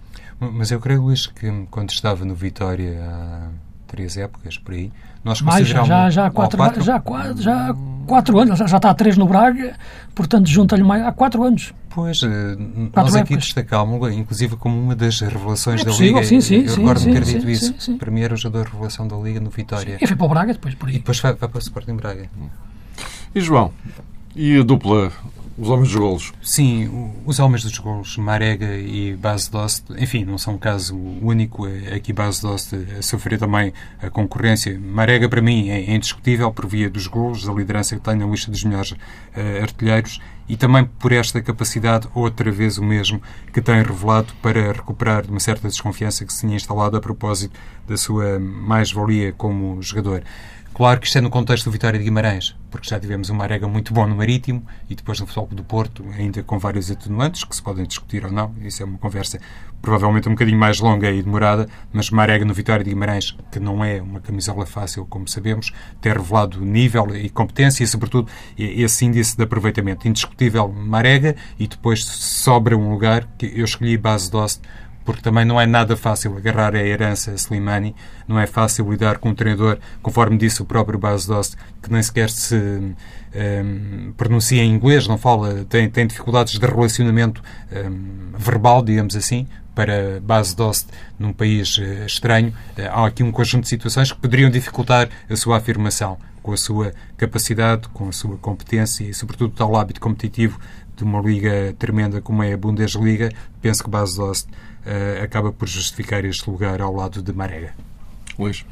Mas 0.40 0.70
eu 0.70 0.80
creio, 0.80 1.02
Luís, 1.02 1.26
que 1.26 1.66
quando 1.70 1.90
estava 1.90 2.24
no 2.24 2.34
Vitória 2.34 2.98
há 3.04 3.48
três 3.86 4.16
épocas, 4.16 4.56
por 4.56 4.72
aí, 4.72 4.90
nós 5.22 5.42
Mais, 5.42 5.68
já, 5.68 5.84
já, 5.84 6.08
já, 6.08 6.30
quatro, 6.30 6.56
quatro? 6.56 6.82
Já, 6.82 6.98
quatro, 6.98 7.42
já 7.42 7.76
quatro 8.06 8.38
anos, 8.38 8.58
já, 8.58 8.66
já 8.66 8.78
está 8.78 8.88
a 8.88 8.94
três 8.94 9.18
no 9.18 9.26
Braga, 9.26 9.76
portanto 10.14 10.48
junta-lhe 10.48 10.82
mais 10.82 11.04
há 11.04 11.12
quatro 11.12 11.42
anos. 11.42 11.74
Pois, 11.90 12.22
eh, 12.22 12.56
nós 12.96 13.14
aqui 13.14 13.36
destacámos-lo, 13.36 14.10
inclusive 14.10 14.56
como 14.56 14.80
uma 14.80 14.96
das 14.96 15.20
revelações 15.20 15.82
é 15.82 15.84
da 15.84 15.92
Liga. 15.92 16.24
Sim, 16.24 16.40
sim, 16.40 16.64
eu 16.64 16.76
recordo-me 16.76 17.12
ter 17.12 17.24
dito 17.24 17.50
isso. 17.50 17.66
Sim, 17.66 17.74
sim. 17.78 17.98
Para 17.98 18.10
mim 18.10 18.22
era 18.22 18.32
o 18.32 18.36
jogador 18.38 18.64
de 18.64 18.72
revelação 18.72 19.06
da 19.06 19.16
Liga 19.16 19.38
no 19.38 19.50
Vitória. 19.50 19.98
E 20.00 20.06
foi 20.06 20.16
para 20.16 20.24
o 20.24 20.28
Braga 20.30 20.52
depois, 20.54 20.74
por 20.74 20.88
aí. 20.88 20.94
E 20.94 20.98
depois 20.98 21.20
vai, 21.20 21.34
vai 21.34 21.48
para 21.48 21.58
o 21.58 21.60
Sporting 21.60 21.96
Braga. 21.96 22.30
E 23.32 23.40
João, 23.40 23.72
e 24.34 24.58
a 24.58 24.62
dupla 24.64 25.12
os 25.60 25.68
homens 25.68 25.90
dos 25.90 25.96
golos. 25.96 26.32
Sim, 26.42 27.12
os 27.26 27.38
homens 27.38 27.62
dos 27.62 27.76
golos, 27.78 28.16
Marega 28.16 28.78
e 28.78 29.14
Base 29.14 29.50
Dost, 29.50 29.84
enfim, 29.98 30.24
não 30.24 30.38
são 30.38 30.54
um 30.54 30.58
caso 30.58 30.96
único. 30.96 31.66
É 31.68 31.96
aqui 31.96 32.14
Base 32.14 32.40
Dost 32.40 32.74
a 32.98 33.02
sofrer 33.02 33.38
também 33.38 33.72
a 34.02 34.08
concorrência. 34.08 34.80
Marega, 34.80 35.28
para 35.28 35.42
mim, 35.42 35.68
é 35.68 35.94
indiscutível 35.94 36.50
por 36.50 36.66
via 36.66 36.88
dos 36.88 37.06
golos, 37.06 37.44
da 37.44 37.52
liderança 37.52 37.94
que 37.94 38.00
tem 38.00 38.16
na 38.16 38.26
lista 38.26 38.50
dos 38.50 38.64
melhores 38.64 38.92
uh, 38.92 38.96
artilheiros 39.62 40.18
e 40.48 40.56
também 40.56 40.84
por 40.98 41.12
esta 41.12 41.40
capacidade, 41.42 42.08
outra 42.14 42.50
vez 42.50 42.78
o 42.78 42.82
mesmo, 42.82 43.20
que 43.52 43.60
tem 43.60 43.82
revelado 43.82 44.32
para 44.42 44.72
recuperar 44.72 45.22
de 45.22 45.30
uma 45.30 45.38
certa 45.38 45.68
desconfiança 45.68 46.24
que 46.24 46.32
se 46.32 46.40
tinha 46.40 46.56
instalado 46.56 46.96
a 46.96 47.00
propósito 47.00 47.56
da 47.86 47.96
sua 47.96 48.40
mais-valia 48.40 49.32
como 49.32 49.80
jogador. 49.82 50.22
Claro 50.72 51.00
que 51.00 51.06
isto 51.06 51.18
é 51.18 51.20
no 51.20 51.28
contexto 51.28 51.64
do 51.64 51.72
Vitória 51.72 51.98
de 51.98 52.04
Guimarães, 52.04 52.56
porque 52.70 52.88
já 52.88 52.98
tivemos 52.98 53.28
uma 53.28 53.44
arega 53.44 53.68
muito 53.68 53.92
bom 53.92 54.06
no 54.06 54.16
Marítimo 54.16 54.64
e 54.88 54.94
depois 54.94 55.20
no 55.20 55.26
Futebol 55.26 55.48
do 55.50 55.64
Porto, 55.64 56.04
ainda 56.16 56.42
com 56.42 56.58
vários 56.58 56.90
atenuantes 56.90 57.44
que 57.44 57.54
se 57.54 57.62
podem 57.62 57.84
discutir 57.84 58.24
ou 58.24 58.32
não. 58.32 58.54
Isso 58.62 58.82
é 58.82 58.86
uma 58.86 58.96
conversa 58.96 59.38
provavelmente 59.82 60.28
um 60.28 60.32
bocadinho 60.32 60.58
mais 60.58 60.78
longa 60.78 61.10
e 61.10 61.22
demorada, 61.22 61.68
mas 61.92 62.08
Marega 62.10 62.44
no 62.44 62.54
Vitória 62.54 62.84
de 62.84 62.90
Guimarães, 62.90 63.36
que 63.50 63.58
não 63.58 63.84
é 63.84 64.00
uma 64.00 64.20
camisola 64.20 64.64
fácil, 64.64 65.04
como 65.06 65.28
sabemos, 65.28 65.72
ter 66.00 66.16
revelado 66.16 66.64
nível 66.64 67.14
e 67.14 67.28
competência 67.28 67.84
e, 67.84 67.86
sobretudo, 67.86 68.30
esse 68.56 69.04
índice 69.04 69.36
de 69.36 69.42
aproveitamento. 69.42 70.08
Indiscutível 70.08 70.68
Marega 70.68 71.36
e 71.58 71.66
depois 71.66 72.04
sobra 72.04 72.76
um 72.76 72.90
lugar 72.90 73.28
que 73.36 73.52
eu 73.54 73.64
escolhi 73.64 73.98
base 73.98 74.30
Dost 74.30 74.62
porque 75.10 75.22
também 75.22 75.44
não 75.44 75.60
é 75.60 75.66
nada 75.66 75.96
fácil 75.96 76.36
agarrar 76.36 76.76
a 76.76 76.82
herança 76.82 77.32
a 77.32 77.34
Slimani, 77.34 77.96
não 78.28 78.38
é 78.38 78.46
fácil 78.46 78.88
lidar 78.88 79.18
com 79.18 79.30
um 79.30 79.34
treinador, 79.34 79.78
conforme 80.00 80.38
disse 80.38 80.62
o 80.62 80.64
próprio 80.64 80.98
Bas 80.98 81.26
Dost, 81.26 81.56
que 81.82 81.92
nem 81.92 82.00
sequer 82.00 82.30
se 82.30 82.54
um, 82.54 82.94
ehm, 83.34 84.12
pronuncia 84.16 84.62
em 84.62 84.72
inglês, 84.72 85.08
não 85.08 85.18
fala, 85.18 85.64
tem, 85.68 85.90
tem 85.90 86.06
dificuldades 86.06 86.58
de 86.58 86.64
relacionamento 86.64 87.42
um, 87.72 88.38
verbal, 88.38 88.84
digamos 88.84 89.16
assim, 89.16 89.48
para 89.74 90.20
base 90.20 90.54
Dost 90.54 90.88
num 91.18 91.32
país 91.32 91.76
uh, 91.78 92.04
estranho. 92.06 92.52
Uh, 92.76 92.82
há 92.90 93.06
aqui 93.06 93.22
um 93.22 93.32
conjunto 93.32 93.64
de 93.64 93.68
situações 93.68 94.12
que 94.12 94.18
poderiam 94.18 94.50
dificultar 94.50 95.08
a 95.28 95.36
sua 95.36 95.56
afirmação, 95.56 96.18
com 96.42 96.52
a 96.52 96.56
sua 96.56 96.92
capacidade, 97.16 97.88
com 97.88 98.08
a 98.08 98.12
sua 98.12 98.36
competência 98.38 99.04
e, 99.04 99.14
sobretudo, 99.14 99.54
tal 99.54 99.76
hábito 99.76 100.00
competitivo 100.00 100.58
de 100.96 101.04
uma 101.04 101.20
liga 101.20 101.74
tremenda 101.78 102.20
como 102.20 102.42
é 102.42 102.52
a 102.52 102.56
Bundesliga. 102.56 103.30
Penso 103.60 103.84
que 103.84 103.90
base 103.90 104.16
Dost 104.16 104.48
uh, 104.48 105.22
acaba 105.22 105.52
por 105.52 105.68
justificar 105.68 106.24
este 106.24 106.48
lugar 106.48 106.80
ao 106.80 106.94
lado 106.94 107.22
de 107.22 107.32
Marega. 107.32 107.74
Luís. 108.38 108.64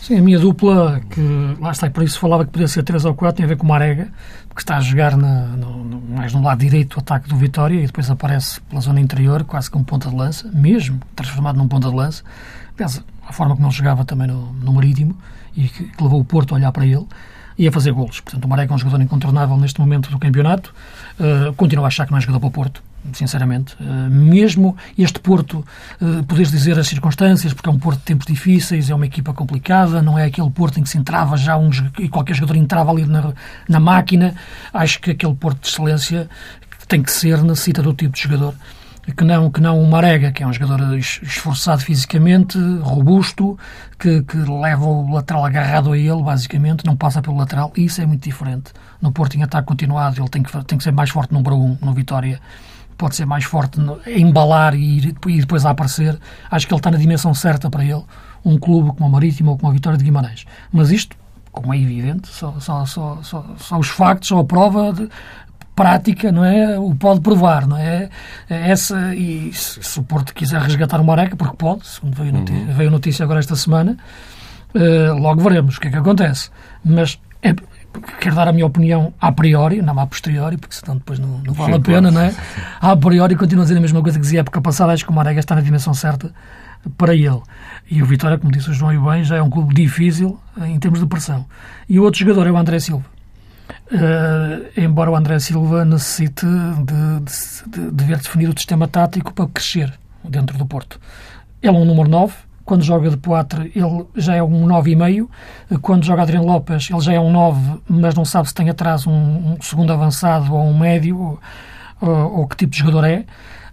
Sim, 0.00 0.18
a 0.18 0.22
minha 0.22 0.38
dupla, 0.38 1.00
que 1.10 1.20
lá 1.60 1.72
está, 1.72 1.88
e 1.88 1.90
por 1.90 2.04
isso 2.04 2.18
falava 2.18 2.44
que 2.44 2.50
podia 2.52 2.68
ser 2.68 2.82
3 2.82 3.04
ou 3.04 3.14
4, 3.14 3.36
tem 3.36 3.44
a 3.44 3.48
ver 3.48 3.56
com 3.56 3.66
Marega, 3.66 4.08
que 4.54 4.62
está 4.62 4.76
a 4.76 4.80
jogar 4.80 5.16
na, 5.16 5.46
no, 5.48 5.84
no, 5.84 6.00
mais 6.16 6.32
no 6.32 6.42
lado 6.42 6.58
direito 6.58 6.94
do 6.96 7.00
ataque 7.00 7.28
do 7.28 7.36
Vitória 7.36 7.80
e 7.80 7.86
depois 7.86 8.10
aparece 8.10 8.60
pela 8.62 8.80
zona 8.80 9.00
interior, 9.00 9.44
quase 9.44 9.70
como 9.70 9.84
ponta 9.84 10.08
de 10.08 10.16
lança, 10.16 10.48
mesmo 10.52 11.00
transformado 11.14 11.56
num 11.56 11.68
ponta 11.68 11.90
de 11.90 11.94
lança. 11.94 12.22
Pensa, 12.76 13.04
a 13.26 13.32
forma 13.32 13.54
como 13.54 13.66
ele 13.66 13.74
jogava 13.74 14.04
também 14.04 14.28
no, 14.28 14.52
no 14.52 14.72
Marítimo 14.72 15.16
e 15.56 15.68
que, 15.68 15.84
que 15.84 16.02
levou 16.02 16.20
o 16.20 16.24
Porto 16.24 16.54
a 16.54 16.56
olhar 16.56 16.72
para 16.72 16.86
ele 16.86 17.06
e 17.58 17.66
a 17.66 17.72
fazer 17.72 17.92
golos. 17.92 18.20
Portanto, 18.20 18.44
o 18.44 18.48
Marega 18.48 18.72
é 18.72 18.74
um 18.74 18.78
jogador 18.78 19.02
incontornável 19.02 19.56
neste 19.56 19.80
momento 19.80 20.10
do 20.10 20.18
campeonato. 20.18 20.72
Uh, 21.18 21.82
a 21.82 21.86
achar 21.86 22.06
que 22.06 22.12
não 22.12 22.18
é 22.18 22.20
jogador 22.20 22.40
para 22.40 22.48
o 22.48 22.50
Porto 22.50 22.82
sinceramente. 23.12 23.74
Uh, 23.80 24.10
mesmo 24.10 24.76
este 24.98 25.18
Porto, 25.20 25.64
uh, 26.00 26.24
poderes 26.24 26.50
dizer 26.50 26.78
as 26.78 26.86
circunstâncias, 26.86 27.52
porque 27.52 27.68
é 27.68 27.72
um 27.72 27.78
Porto 27.78 27.98
de 27.98 28.04
tempos 28.04 28.26
difíceis, 28.26 28.90
é 28.90 28.94
uma 28.94 29.06
equipa 29.06 29.32
complicada, 29.32 30.02
não 30.02 30.18
é 30.18 30.24
aquele 30.24 30.50
Porto 30.50 30.78
em 30.78 30.82
que 30.82 30.88
se 30.88 30.98
entrava 30.98 31.36
já 31.36 31.56
um, 31.56 31.70
e 31.98 32.08
qualquer 32.08 32.34
jogador 32.34 32.56
entrava 32.56 32.90
ali 32.90 33.04
na, 33.04 33.32
na 33.68 33.80
máquina. 33.80 34.34
Acho 34.72 35.00
que 35.00 35.10
aquele 35.10 35.34
Porto 35.34 35.62
de 35.62 35.68
excelência 35.68 36.28
tem 36.88 37.02
que 37.02 37.10
ser, 37.10 37.42
necessita 37.42 37.82
do 37.82 37.92
tipo 37.92 38.14
de 38.14 38.22
jogador 38.22 38.54
que 39.14 39.24
não, 39.24 39.50
que 39.50 39.60
não 39.60 39.80
o 39.80 39.88
Marega, 39.88 40.32
que 40.32 40.42
é 40.42 40.46
um 40.46 40.52
jogador 40.52 40.96
esforçado 40.96 41.82
fisicamente, 41.82 42.58
robusto, 42.80 43.58
que, 43.98 44.22
que 44.22 44.36
leva 44.36 44.84
o 44.84 45.12
lateral 45.12 45.44
agarrado 45.44 45.92
a 45.92 45.98
ele, 45.98 46.22
basicamente, 46.22 46.84
não 46.84 46.96
passa 46.96 47.22
pelo 47.22 47.36
lateral, 47.36 47.72
e 47.76 47.84
isso 47.84 48.00
é 48.00 48.06
muito 48.06 48.24
diferente. 48.24 48.72
No 49.00 49.12
Porto, 49.12 49.36
em 49.36 49.42
ataque 49.42 49.66
continuado, 49.66 50.20
ele 50.20 50.28
tem 50.28 50.42
que, 50.42 50.64
tem 50.64 50.78
que 50.78 50.82
ser 50.82 50.92
mais 50.92 51.10
forte 51.10 51.32
número 51.32 51.56
um, 51.56 51.78
no 51.80 51.92
Vitória 51.92 52.40
pode 52.96 53.16
ser 53.16 53.26
mais 53.26 53.44
forte 53.44 53.80
embalar 54.06 54.74
e, 54.74 54.98
e 54.98 55.40
depois 55.40 55.64
a 55.64 55.70
aparecer. 55.70 56.18
Acho 56.50 56.66
que 56.66 56.72
ele 56.72 56.78
está 56.78 56.90
na 56.90 56.98
dimensão 56.98 57.34
certa 57.34 57.68
para 57.70 57.84
ele, 57.84 58.02
um 58.44 58.58
clube 58.58 58.90
como 58.96 59.06
o 59.06 59.12
Marítimo 59.12 59.52
ou 59.52 59.58
como 59.58 59.70
a 59.70 59.74
Vitória 59.74 59.98
de 59.98 60.04
Guimarães. 60.04 60.44
Mas 60.72 60.90
isto, 60.90 61.16
como 61.52 61.72
é 61.74 61.78
evidente, 61.78 62.28
só, 62.28 62.54
só, 62.58 62.86
só, 62.86 63.18
só, 63.22 63.78
os 63.78 63.88
factos, 63.88 64.28
só 64.28 64.38
a 64.38 64.44
prova 64.44 64.92
de, 64.92 65.08
prática, 65.76 66.32
não 66.32 66.42
é? 66.42 66.78
O 66.78 66.94
pode 66.94 67.20
provar, 67.20 67.66
não 67.66 67.76
é? 67.76 68.08
é 68.48 68.70
essa, 68.70 69.14
e 69.14 69.52
se, 69.52 69.82
se 69.82 70.00
o 70.00 70.02
Porto 70.02 70.34
quiser 70.34 70.60
resgatar 70.62 70.98
o 70.98 71.04
Mareca, 71.04 71.36
porque 71.36 71.54
pode, 71.54 71.86
segundo 71.86 72.16
veio 72.16 72.32
notícia, 72.32 72.62
uhum. 72.62 72.72
veio 72.72 72.90
notícia 72.90 73.24
agora 73.24 73.38
esta 73.38 73.54
semana, 73.54 73.96
uh, 74.74 75.14
logo 75.18 75.42
veremos 75.42 75.76
o 75.76 75.80
que 75.80 75.88
é 75.88 75.90
que 75.90 75.98
acontece. 75.98 76.50
Mas 76.82 77.20
é, 77.42 77.54
quero 78.20 78.34
dar 78.34 78.48
a 78.48 78.52
minha 78.52 78.66
opinião 78.66 79.12
a 79.20 79.32
priori, 79.32 79.80
não 79.82 79.98
a 79.98 80.06
posteriori, 80.06 80.56
porque 80.56 80.74
senão 80.74 80.96
depois 80.96 81.18
não, 81.18 81.38
não 81.38 81.54
vale 81.54 81.72
Sim, 81.72 81.78
a 81.78 81.80
pena, 81.80 82.12
claro. 82.12 82.14
não 82.14 82.20
é? 82.20 82.34
A 82.80 82.96
priori 82.96 83.36
continuo 83.36 83.62
a 83.62 83.64
dizer 83.64 83.78
a 83.78 83.80
mesma 83.80 84.02
coisa 84.02 84.18
que 84.18 84.22
dizia 84.22 84.40
a 84.40 84.42
época 84.42 84.60
passada, 84.60 84.92
acho 84.92 85.04
que 85.04 85.10
o 85.10 85.14
Marega 85.14 85.40
está 85.40 85.54
na 85.54 85.60
dimensão 85.60 85.94
certa 85.94 86.32
para 86.96 87.14
ele. 87.14 87.40
E 87.90 88.02
o 88.02 88.06
Vitória, 88.06 88.38
como 88.38 88.52
disse 88.52 88.70
o 88.70 88.74
João 88.74 88.92
e 88.92 88.98
bem, 88.98 89.24
já 89.24 89.36
é 89.36 89.42
um 89.42 89.50
clube 89.50 89.74
difícil 89.74 90.38
em 90.62 90.78
termos 90.78 91.00
de 91.00 91.06
pressão. 91.06 91.46
E 91.88 91.98
o 91.98 92.02
outro 92.02 92.20
jogador 92.20 92.46
é 92.46 92.50
o 92.50 92.56
André 92.56 92.78
Silva. 92.78 93.04
Uh, 93.90 94.80
embora 94.80 95.10
o 95.10 95.16
André 95.16 95.38
Silva 95.38 95.84
necessite 95.84 96.44
de, 96.44 97.20
de, 97.70 97.90
de, 97.92 98.04
ver 98.04 98.18
definido 98.18 98.52
o 98.52 98.58
sistema 98.58 98.88
tático 98.88 99.32
para 99.32 99.46
crescer 99.48 99.92
dentro 100.24 100.56
do 100.58 100.66
Porto. 100.66 101.00
Ele 101.62 101.76
é 101.76 101.78
um 101.78 101.84
número 101.84 102.08
9, 102.08 102.34
quando 102.66 102.82
joga 102.82 103.08
de 103.08 103.16
Poitre, 103.16 103.70
ele 103.74 104.04
já 104.16 104.34
é 104.34 104.42
um 104.42 104.66
9,5. 104.66 105.28
Quando 105.80 106.04
joga 106.04 106.22
Adriano 106.22 106.46
Lopes, 106.46 106.90
ele 106.90 107.00
já 107.00 107.12
é 107.12 107.20
um 107.20 107.30
9, 107.30 107.80
mas 107.88 108.14
não 108.16 108.24
sabe 108.24 108.48
se 108.48 108.54
tem 108.54 108.68
atrás 108.68 109.06
um, 109.06 109.12
um 109.12 109.56
segundo 109.60 109.92
avançado 109.92 110.52
ou 110.52 110.66
um 110.66 110.76
médio, 110.76 111.38
ou, 112.00 112.10
ou, 112.10 112.48
que 112.48 112.56
tipo 112.56 112.72
de 112.72 112.78
jogador 112.80 113.04
é. 113.04 113.24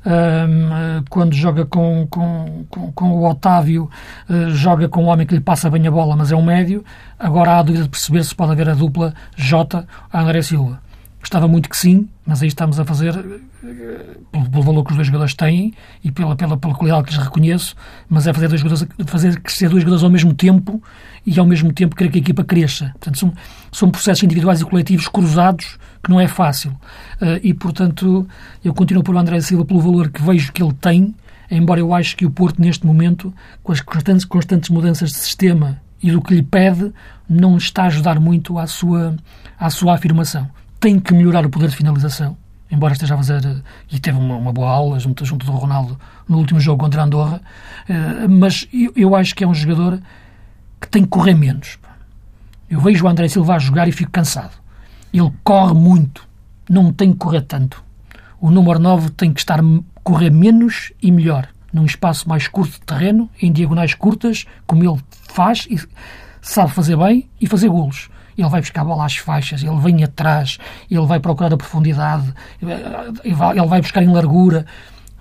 Um, 0.06 1.04
quando 1.10 1.34
joga 1.34 1.66
com, 1.66 2.06
com, 2.08 2.66
com, 2.70 2.92
com 2.92 3.12
o 3.14 3.28
Otávio, 3.28 3.90
uh, 4.30 4.50
joga 4.52 4.88
com 4.88 5.06
um 5.06 5.08
homem 5.08 5.26
que 5.26 5.34
lhe 5.34 5.42
passa 5.42 5.72
bem 5.72 5.88
a 5.88 5.92
bola, 5.92 6.16
mas 6.16 6.32
é 6.32 6.36
um 6.36 6.44
médio. 6.44 6.86
Agora 7.18 7.54
há 7.54 7.60
a 7.60 7.64
dúvida 7.64 7.86
de 7.86 7.90
perceber 7.90 8.24
se 8.24 8.36
pode 8.36 8.52
haver 8.52 8.70
a 8.70 8.76
dupla 8.76 9.14
J-André 9.36 10.44
Silva. 10.44 10.80
Gostava 11.24 11.48
muito 11.48 11.70
que 11.70 11.78
sim, 11.78 12.10
mas 12.26 12.42
aí 12.42 12.50
estamos 12.50 12.82
a 12.82 12.84
fazer 12.84 13.16
eh, 13.16 14.18
pelo, 14.30 14.50
pelo, 14.50 14.62
valor 14.62 14.84
que 14.84 14.92
os 14.92 14.98
dois 14.98 15.08
jogadores 15.08 15.34
têm 15.34 15.74
e 16.04 16.12
pela, 16.12 16.36
pela, 16.36 16.58
pela 16.58 16.76
qualidade 16.76 17.08
que 17.08 17.14
lhes 17.14 17.24
reconheço, 17.24 17.78
mas 18.10 18.28
é 18.28 18.34
fazer, 18.34 18.50
dois 18.50 18.60
jogadores, 18.60 18.86
fazer 19.06 19.40
crescer 19.40 19.70
dois 19.70 19.84
jogadores 19.84 20.04
ao 20.04 20.10
mesmo 20.10 20.34
tempo 20.34 20.84
e 21.26 21.40
ao 21.40 21.46
mesmo 21.46 21.72
tempo 21.72 21.96
querer 21.96 22.12
que 22.12 22.18
a 22.18 22.22
equipa 22.22 22.44
cresça. 22.44 22.90
Portanto, 23.00 23.18
são, 23.18 23.34
são 23.72 23.90
processos 23.90 24.22
individuais 24.22 24.60
e 24.60 24.66
coletivos 24.66 25.08
cruzados 25.08 25.78
que 26.04 26.10
não 26.10 26.20
é 26.20 26.28
fácil. 26.28 26.72
Uh, 27.22 27.40
e, 27.42 27.54
portanto, 27.54 28.28
eu 28.62 28.74
continuo 28.74 29.02
por 29.02 29.16
André 29.16 29.40
Silva 29.40 29.64
pelo 29.64 29.80
valor 29.80 30.10
que 30.10 30.22
vejo 30.22 30.52
que 30.52 30.62
ele 30.62 30.74
tem, 30.74 31.16
embora 31.50 31.80
eu 31.80 31.94
acho 31.94 32.18
que 32.18 32.26
o 32.26 32.32
Porto, 32.32 32.62
neste 32.62 32.86
momento, 32.86 33.34
com 33.64 33.72
as 33.72 33.80
constantes, 33.80 34.26
constantes 34.26 34.70
mudanças 34.70 35.12
de 35.12 35.16
sistema 35.16 35.82
e 36.02 36.12
do 36.12 36.22
que 36.22 36.36
lhe 36.36 36.44
pede, 36.44 36.92
não 37.30 37.56
está 37.56 37.84
a 37.84 37.86
ajudar 37.86 38.20
muito 38.20 38.60
à 38.60 38.68
sua, 38.68 39.16
à 39.58 39.70
sua 39.70 39.94
afirmação 39.94 40.50
tem 40.84 41.00
que 41.00 41.14
melhorar 41.14 41.46
o 41.46 41.50
poder 41.50 41.70
de 41.70 41.78
finalização, 41.78 42.36
embora 42.70 42.92
esteja 42.92 43.14
a 43.14 43.18
fazer, 43.18 43.64
e 43.90 44.00
teve 44.02 44.18
uma, 44.18 44.36
uma 44.36 44.52
boa 44.52 44.70
aula 44.70 45.00
junto, 45.00 45.24
junto 45.24 45.46
do 45.46 45.54
Ronaldo 45.54 45.98
no 46.28 46.38
último 46.38 46.60
jogo 46.60 46.84
contra 46.84 47.02
a 47.02 47.06
Andorra, 47.06 47.42
uh, 47.90 48.30
mas 48.30 48.68
eu, 48.74 48.92
eu, 48.94 49.16
acho 49.16 49.34
que 49.34 49.46
é 49.46 49.48
um 49.48 49.54
jogador 49.54 50.02
que 50.82 50.90
tem 50.90 51.04
que 51.04 51.08
correr 51.08 51.36
menos. 51.36 51.80
Eu 52.70 52.82
vejo 52.82 53.06
o 53.06 53.08
André 53.08 53.30
Silva 53.30 53.56
a 53.56 53.60
jogar 53.60 53.88
e 53.88 53.94
fico 53.94 54.12
cansado. 54.12 54.52
Ele 55.14 55.32
corre 55.42 55.74
muito, 55.74 56.28
não 56.70 56.92
tem 56.92 57.14
que 57.14 57.18
correr 57.18 57.44
tanto. 57.44 57.82
O 58.42 58.52
número 58.52 58.78
9 58.78 59.12
tem 59.12 59.32
que 59.32 59.40
estar 59.40 59.62
correr 60.04 60.32
menos 60.32 60.92
e 61.02 61.14
melhor, 61.14 61.48
num 61.72 61.86
espaço 61.86 62.28
mais 62.28 62.50
curto 62.50 62.74
de 62.74 62.82
terreno, 62.82 63.30
em 63.42 63.54
diagonais 63.54 63.94
curtas, 63.94 64.46
como 64.68 64.84
ele 64.84 65.02
faz 65.30 65.66
e 65.70 65.80
sabe 66.42 66.72
fazer 66.72 66.98
bem 66.98 67.30
e 67.40 67.48
fazer 67.48 67.70
golos 67.70 68.10
ele 68.38 68.50
vai 68.50 68.62
buscar 68.62 68.82
a 68.82 68.86
bola 68.86 69.06
às 69.06 69.16
faixas, 69.16 69.64
ele 69.64 69.80
vem 69.80 70.04
atrás, 70.04 70.58
ele 70.90 71.06
vai 71.06 71.20
procurar 71.20 71.54
a 71.54 71.58
profundidade, 71.58 72.34
ele 72.62 73.36
vai 73.36 73.82
buscar 73.82 74.04
em 74.04 74.12
largura, 74.12 74.66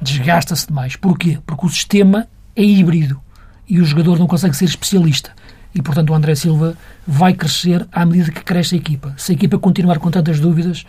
desgasta-se 0.01 0.66
demais. 0.66 0.96
Porquê? 0.96 1.38
Porque 1.46 1.66
o 1.66 1.68
sistema 1.68 2.27
é 2.57 2.62
híbrido 2.62 3.20
e 3.68 3.81
o 3.81 3.85
jogador 3.85 4.18
não 4.18 4.27
consegue 4.27 4.57
ser 4.57 4.66
especialista. 4.66 5.33
E, 5.75 5.81
portanto, 5.81 6.11
o 6.11 6.14
André 6.14 6.35
Silva 6.35 6.77
vai 7.07 7.33
crescer 7.33 7.87
à 7.90 8.05
medida 8.05 8.31
que 8.31 8.42
cresce 8.42 8.75
a 8.75 8.79
equipa. 8.79 9.14
Se 9.16 9.33
a 9.33 9.35
equipa 9.35 9.59
continuar 9.59 9.98
com 9.98 10.11
tantas 10.11 10.38
dúvidas, 10.38 10.85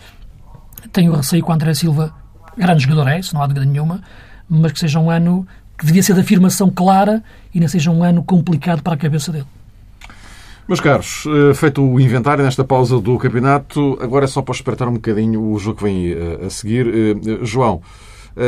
tenho 0.92 1.16
receio 1.16 1.44
que 1.44 1.50
o 1.50 1.54
André 1.54 1.74
Silva, 1.74 2.14
grande 2.58 2.84
jogador 2.84 3.08
é, 3.08 3.20
isso 3.20 3.34
não 3.34 3.42
há 3.42 3.48
dúvida 3.48 3.66
nenhuma, 3.66 4.02
mas 4.50 4.74
que 4.74 4.80
seja 4.80 5.00
um 5.00 5.10
ano 5.10 5.48
que 5.78 5.86
devia 5.86 6.04
ser 6.04 6.14
de 6.14 6.22
afirmação 6.22 6.70
clara 6.70 7.24
e 7.54 7.60
não 7.60 7.68
seja 7.68 7.92
um 7.92 8.04
ano 8.04 8.24
complicado 8.24 8.82
para 8.82 8.94
a 8.94 8.98
cabeça 8.98 9.32
dele. 9.32 9.48
Meus 10.66 10.80
caros, 10.80 11.26
eh, 11.28 11.54
feito 11.54 11.84
o 11.84 12.00
inventário 12.00 12.42
nesta 12.42 12.64
pausa 12.64 12.98
do 12.98 13.18
campeonato, 13.18 13.98
agora 14.02 14.24
é 14.24 14.28
só 14.30 14.42
para 14.42 14.56
espreitar 14.56 14.88
um 14.88 14.94
bocadinho 14.94 15.42
o 15.42 15.60
jogo 15.60 15.80
que 15.80 15.84
vem 15.84 16.12
eh, 16.12 16.46
a 16.46 16.50
seguir. 16.50 16.88
Eh, 16.88 17.40
João, 17.42 17.82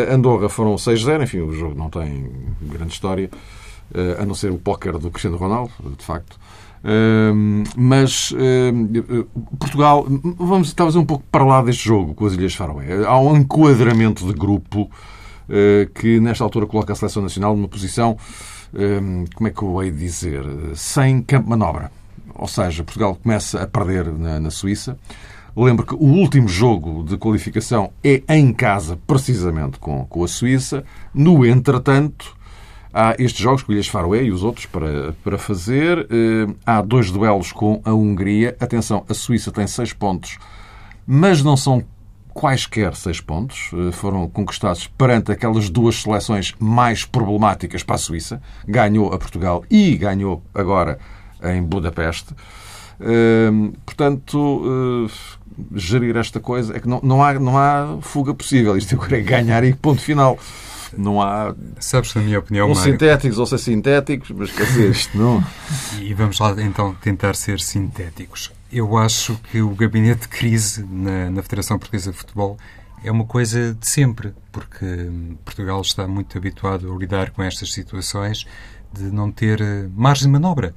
Andorra 0.10 0.48
foram 0.48 0.76
6-0, 0.76 1.24
enfim, 1.24 1.40
o 1.42 1.52
jogo 1.52 1.76
não 1.76 1.90
tem 1.90 2.32
grande 2.62 2.94
história, 2.94 3.30
a 4.20 4.26
não 4.26 4.34
ser 4.34 4.50
o 4.50 4.58
póquer 4.58 4.98
do 4.98 5.12
Cristiano 5.12 5.38
Ronaldo, 5.38 5.72
de 5.96 6.04
facto. 6.04 6.40
Mas 7.78 8.34
Portugal, 9.60 10.08
vamos 10.40 10.74
talvez 10.74 10.96
um 10.96 11.06
pouco 11.06 11.24
para 11.32 11.46
lá 11.46 11.62
deste 11.62 11.86
jogo 11.86 12.16
com 12.16 12.26
as 12.26 12.34
Ilhas 12.34 12.56
Faroé. 12.56 13.06
Há 13.06 13.20
um 13.20 13.38
enquadramento 13.38 14.26
de 14.26 14.34
grupo 14.34 14.90
que, 15.94 16.20
nesta 16.20 16.44
altura, 16.44 16.66
coloca 16.66 16.94
a 16.94 16.96
Seleção 16.96 17.22
Nacional 17.22 17.56
numa 17.56 17.68
posição, 17.68 18.18
como 19.36 19.48
é 19.48 19.52
que 19.52 19.62
eu 19.62 19.84
hei 19.84 19.92
de 19.92 20.00
dizer, 20.00 20.44
sem 20.74 21.22
campo 21.22 21.48
manobra. 21.48 21.92
Ou 22.36 22.48
seja, 22.48 22.84
Portugal 22.84 23.16
começa 23.16 23.62
a 23.62 23.68
perder 23.68 24.12
na, 24.12 24.40
na 24.40 24.52
Suíça. 24.52 24.98
Lembro 25.56 25.86
que 25.86 25.96
o 25.96 26.04
último 26.04 26.50
jogo 26.50 27.04
de 27.04 27.16
qualificação 27.18 27.92
é 28.04 28.22
em 28.28 28.52
casa, 28.52 29.00
precisamente 29.08 29.80
com, 29.80 30.06
com 30.06 30.24
a 30.24 30.28
Suíça. 30.28 30.84
No 31.14 31.46
entretanto, 31.46 32.36
há 32.94 33.16
estes 33.18 33.42
jogos 33.42 33.64
com 33.64 33.72
Ilhas 33.72 33.88
Faroé 33.88 34.24
e 34.24 34.32
os 34.32 34.44
outros 34.44 34.66
para, 34.66 35.14
para 35.24 35.38
fazer. 35.38 36.08
Eh, 36.10 36.54
há 36.66 36.82
dois 36.82 37.10
duelos 37.10 37.54
com 37.54 37.82
a 37.86 37.94
Hungria. 37.94 38.56
Atenção, 38.60 39.06
a 39.08 39.14
Suíça 39.14 39.50
tem 39.50 39.66
seis 39.66 39.94
pontos, 39.94 40.38
mas 41.08 41.42
não 41.42 41.56
são 41.56 41.84
quaisquer 42.34 42.94
seis 42.94 43.22
pontos. 43.22 43.72
Eh, 43.74 43.94
foram 43.94 44.28
conquistados 44.28 44.88
perante 44.88 45.32
aquelas 45.32 45.70
duas 45.70 46.02
seleções 46.02 46.54
mais 46.60 47.06
problemáticas 47.06 47.82
para 47.82 47.96
a 47.96 47.98
Suíça. 47.98 48.42
Ganhou 48.68 49.14
a 49.14 49.18
Portugal 49.18 49.64
e 49.70 49.96
ganhou 49.96 50.44
agora 50.54 51.00
em 51.54 51.62
Budapeste. 51.62 52.34
Uh, 53.00 53.74
portanto, 53.86 54.38
uh, 54.38 55.12
gerir 55.74 56.16
esta 56.16 56.40
coisa 56.40 56.76
é 56.76 56.80
que 56.80 56.88
não, 56.88 57.00
não, 57.04 57.24
há, 57.24 57.34
não 57.34 57.58
há 57.58 57.98
fuga 58.02 58.34
possível. 58.34 58.78
Isto 58.78 59.00
é 59.14 59.22
ganhar 59.22 59.64
e 59.64 59.74
ponto 59.74 60.02
final. 60.02 60.38
Não 60.98 61.22
há. 61.22 61.54
Sabes, 61.80 62.14
na 62.16 62.22
minha 62.22 62.40
opinião, 62.40 62.70
ou 62.70 62.76
sintéticos 62.76 63.38
ou 63.38 63.46
ser 63.46 63.58
sintéticos, 63.58 64.32
mas 64.32 64.52
quer 64.52 64.66
dizer, 64.66 64.92
isto 64.92 65.18
não. 65.18 65.44
E 66.00 66.14
vamos 66.14 66.40
lá 66.40 66.56
então 66.62 66.94
tentar 66.96 67.36
ser 67.36 67.60
sintéticos. 67.60 68.52
Eu 68.72 68.98
acho 68.98 69.38
que 69.52 69.62
o 69.62 69.70
gabinete 69.70 70.22
de 70.22 70.28
crise 70.30 70.86
na, 70.90 71.30
na 71.30 71.42
Federação 71.42 71.78
Portuguesa 71.78 72.12
de 72.12 72.18
Futebol 72.18 72.58
é 73.04 73.12
uma 73.12 73.26
coisa 73.26 73.74
de 73.74 73.88
sempre, 73.88 74.34
porque 74.52 74.86
Portugal 75.44 75.82
está 75.82 76.08
muito 76.08 76.38
habituado 76.38 76.92
a 76.92 76.98
lidar 76.98 77.30
com 77.32 77.44
estas 77.44 77.72
situações 77.72 78.46
de 78.92 79.04
não 79.04 79.32
ter 79.32 79.62
eh, 79.62 79.88
margem 79.96 80.28
de 80.28 80.32
manobra. 80.32 80.74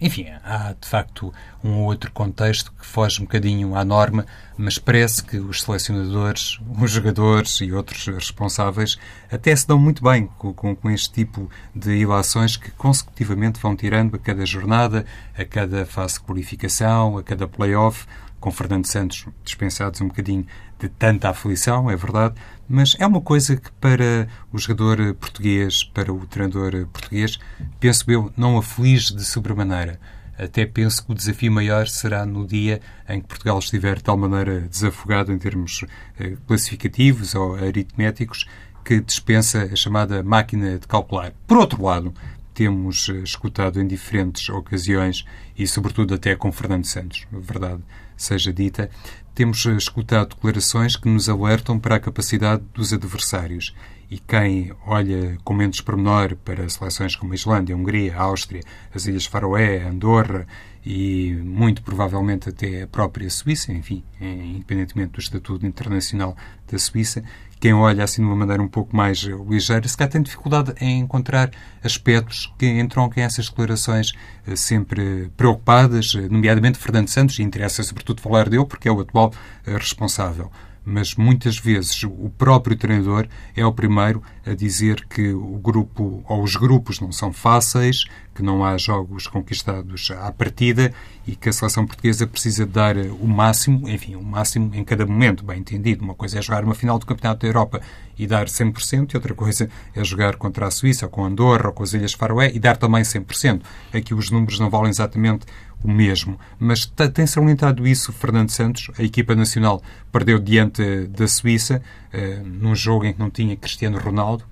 Enfim, 0.00 0.26
há 0.44 0.74
de 0.80 0.88
facto 0.88 1.32
um 1.62 1.82
outro 1.84 2.12
contexto 2.12 2.72
que 2.72 2.86
foge 2.86 3.20
um 3.20 3.24
bocadinho 3.24 3.74
à 3.74 3.84
norma, 3.84 4.24
mas 4.56 4.78
parece 4.78 5.22
que 5.24 5.38
os 5.38 5.62
selecionadores, 5.62 6.58
os 6.80 6.90
jogadores 6.90 7.60
e 7.60 7.72
outros 7.72 8.06
responsáveis 8.06 8.98
até 9.30 9.54
se 9.54 9.66
dão 9.66 9.78
muito 9.78 10.02
bem 10.02 10.28
com, 10.38 10.52
com, 10.54 10.74
com 10.74 10.90
este 10.90 11.12
tipo 11.12 11.50
de 11.74 11.96
ilações 11.96 12.56
que 12.56 12.70
consecutivamente 12.70 13.60
vão 13.60 13.74
tirando 13.74 14.14
a 14.14 14.18
cada 14.18 14.46
jornada, 14.46 15.04
a 15.36 15.44
cada 15.44 15.84
fase 15.84 16.14
de 16.14 16.20
qualificação, 16.20 17.18
a 17.18 17.22
cada 17.22 17.48
play-off, 17.48 18.06
com 18.38 18.50
Fernando 18.50 18.86
Santos 18.86 19.26
dispensados 19.42 20.00
um 20.00 20.08
bocadinho 20.08 20.46
de 20.78 20.88
tanta 20.88 21.30
aflição, 21.30 21.90
é 21.90 21.96
verdade, 21.96 22.34
mas 22.68 22.96
é 22.98 23.06
uma 23.06 23.20
coisa 23.20 23.56
que 23.56 23.70
para 23.80 24.28
o 24.52 24.58
jogador 24.58 25.14
português, 25.14 25.84
para 25.84 26.12
o 26.12 26.26
treinador 26.26 26.86
português, 26.88 27.38
penso 27.80 28.10
eu, 28.10 28.32
não 28.36 28.58
aflige 28.58 29.14
de 29.14 29.24
sobremaneira. 29.24 29.98
Até 30.38 30.66
penso 30.66 31.04
que 31.04 31.12
o 31.12 31.14
desafio 31.14 31.50
maior 31.50 31.88
será 31.88 32.26
no 32.26 32.46
dia 32.46 32.80
em 33.08 33.20
que 33.20 33.26
Portugal 33.26 33.58
estiver 33.58 33.96
de 33.96 34.04
tal 34.04 34.18
maneira 34.18 34.60
desafogado 34.62 35.32
em 35.32 35.38
termos 35.38 35.84
eh, 36.20 36.36
classificativos 36.46 37.34
ou 37.34 37.54
aritméticos 37.54 38.46
que 38.84 39.00
dispensa 39.00 39.64
a 39.64 39.74
chamada 39.74 40.22
máquina 40.22 40.78
de 40.78 40.86
calcular. 40.86 41.32
Por 41.46 41.56
outro 41.56 41.82
lado, 41.82 42.12
temos 42.56 43.10
eh, 43.10 43.18
escutado 43.18 43.78
em 43.78 43.86
diferentes 43.86 44.48
ocasiões 44.48 45.26
e, 45.56 45.66
sobretudo, 45.66 46.14
até 46.14 46.34
com 46.34 46.50
Fernando 46.50 46.86
Santos, 46.86 47.26
verdade 47.30 47.82
seja 48.16 48.50
dita, 48.50 48.88
temos 49.34 49.66
escutado 49.66 50.30
declarações 50.30 50.96
que 50.96 51.06
nos 51.06 51.28
alertam 51.28 51.78
para 51.78 51.96
a 51.96 52.00
capacidade 52.00 52.64
dos 52.72 52.94
adversários. 52.94 53.74
E 54.10 54.18
quem 54.18 54.72
olha 54.86 55.36
com 55.44 55.52
menos 55.52 55.80
pormenor 55.82 56.36
para 56.36 56.66
seleções 56.68 57.14
como 57.14 57.32
a 57.32 57.34
Islândia, 57.34 57.74
a 57.74 57.78
Hungria, 57.78 58.16
a 58.16 58.22
Áustria, 58.22 58.62
as 58.94 59.04
Ilhas 59.04 59.26
Faroé, 59.26 59.82
Andorra 59.82 60.46
e 60.84 61.34
muito 61.44 61.82
provavelmente 61.82 62.48
até 62.48 62.82
a 62.82 62.86
própria 62.86 63.28
Suíça, 63.28 63.72
enfim, 63.72 64.02
independentemente 64.20 65.12
do 65.12 65.20
estatuto 65.20 65.66
internacional 65.66 66.36
da 66.70 66.78
Suíça, 66.78 67.22
quem 67.66 67.74
olha 67.74 68.04
assim 68.04 68.22
de 68.22 68.28
uma 68.28 68.36
maneira 68.36 68.62
um 68.62 68.68
pouco 68.68 68.94
mais 68.94 69.18
ligeira, 69.18 69.88
se 69.88 69.96
calhar 69.96 70.12
tem 70.12 70.22
dificuldade 70.22 70.72
em 70.80 71.00
encontrar 71.00 71.50
aspectos 71.82 72.54
que 72.56 72.64
entroncam 72.64 73.24
essas 73.24 73.48
declarações 73.48 74.12
eh, 74.46 74.54
sempre 74.54 75.32
preocupadas, 75.36 76.14
eh, 76.14 76.28
nomeadamente 76.28 76.78
Fernando 76.78 77.08
Santos, 77.08 77.40
e 77.40 77.42
interessa 77.42 77.82
sobretudo 77.82 78.20
falar 78.20 78.48
dele 78.48 78.64
porque 78.66 78.88
é 78.88 78.92
o 78.92 79.00
atual 79.00 79.32
eh, 79.66 79.76
responsável. 79.76 80.48
Mas 80.86 81.16
muitas 81.16 81.58
vezes 81.58 82.04
o 82.04 82.30
próprio 82.38 82.76
treinador 82.76 83.26
é 83.56 83.66
o 83.66 83.72
primeiro 83.72 84.22
a 84.46 84.54
dizer 84.54 85.04
que 85.06 85.32
o 85.32 85.58
grupo 85.58 86.22
ou 86.28 86.44
os 86.44 86.54
grupos 86.54 87.00
não 87.00 87.10
são 87.10 87.32
fáceis, 87.32 88.04
que 88.32 88.42
não 88.42 88.64
há 88.64 88.78
jogos 88.78 89.26
conquistados 89.26 90.12
à 90.12 90.30
partida 90.30 90.92
e 91.26 91.34
que 91.34 91.48
a 91.48 91.52
seleção 91.52 91.84
portuguesa 91.84 92.26
precisa 92.26 92.64
dar 92.64 92.96
o 92.96 93.26
máximo, 93.26 93.88
enfim, 93.88 94.14
o 94.14 94.22
máximo 94.22 94.72
em 94.74 94.84
cada 94.84 95.04
momento, 95.04 95.44
bem 95.44 95.58
entendido. 95.58 96.04
Uma 96.04 96.14
coisa 96.14 96.38
é 96.38 96.42
jogar 96.42 96.62
uma 96.62 96.74
final 96.74 96.98
do 96.98 97.06
Campeonato 97.06 97.40
da 97.40 97.48
Europa 97.48 97.80
e 98.16 98.26
dar 98.26 98.46
100%, 98.46 99.12
e 99.12 99.16
outra 99.16 99.34
coisa 99.34 99.68
é 99.94 100.04
jogar 100.04 100.36
contra 100.36 100.66
a 100.66 100.70
Suíça, 100.70 101.06
ou 101.06 101.10
com 101.10 101.24
Andorra, 101.24 101.68
ou 101.68 101.72
com 101.72 101.82
as 101.82 101.94
Ilhas 101.94 102.12
Faroé 102.12 102.52
e 102.54 102.60
dar 102.60 102.76
também 102.76 103.02
100%. 103.02 103.62
Aqui 103.92 104.14
os 104.14 104.30
números 104.30 104.60
não 104.60 104.70
valem 104.70 104.90
exatamente 104.90 105.46
o 105.86 105.90
mesmo. 105.90 106.38
Mas 106.58 106.84
tem 107.14 107.26
salientado 107.26 107.86
isso 107.86 108.12
Fernando 108.12 108.50
Santos. 108.50 108.90
A 108.98 109.02
equipa 109.02 109.34
nacional 109.34 109.82
perdeu 110.10 110.38
diante 110.38 111.06
da 111.06 111.28
Suíça, 111.28 111.80
uh, 112.12 112.46
num 112.46 112.74
jogo 112.74 113.04
em 113.06 113.12
que 113.12 113.18
não 113.18 113.30
tinha 113.30 113.56
Cristiano 113.56 113.98
Ronaldo. 113.98 114.44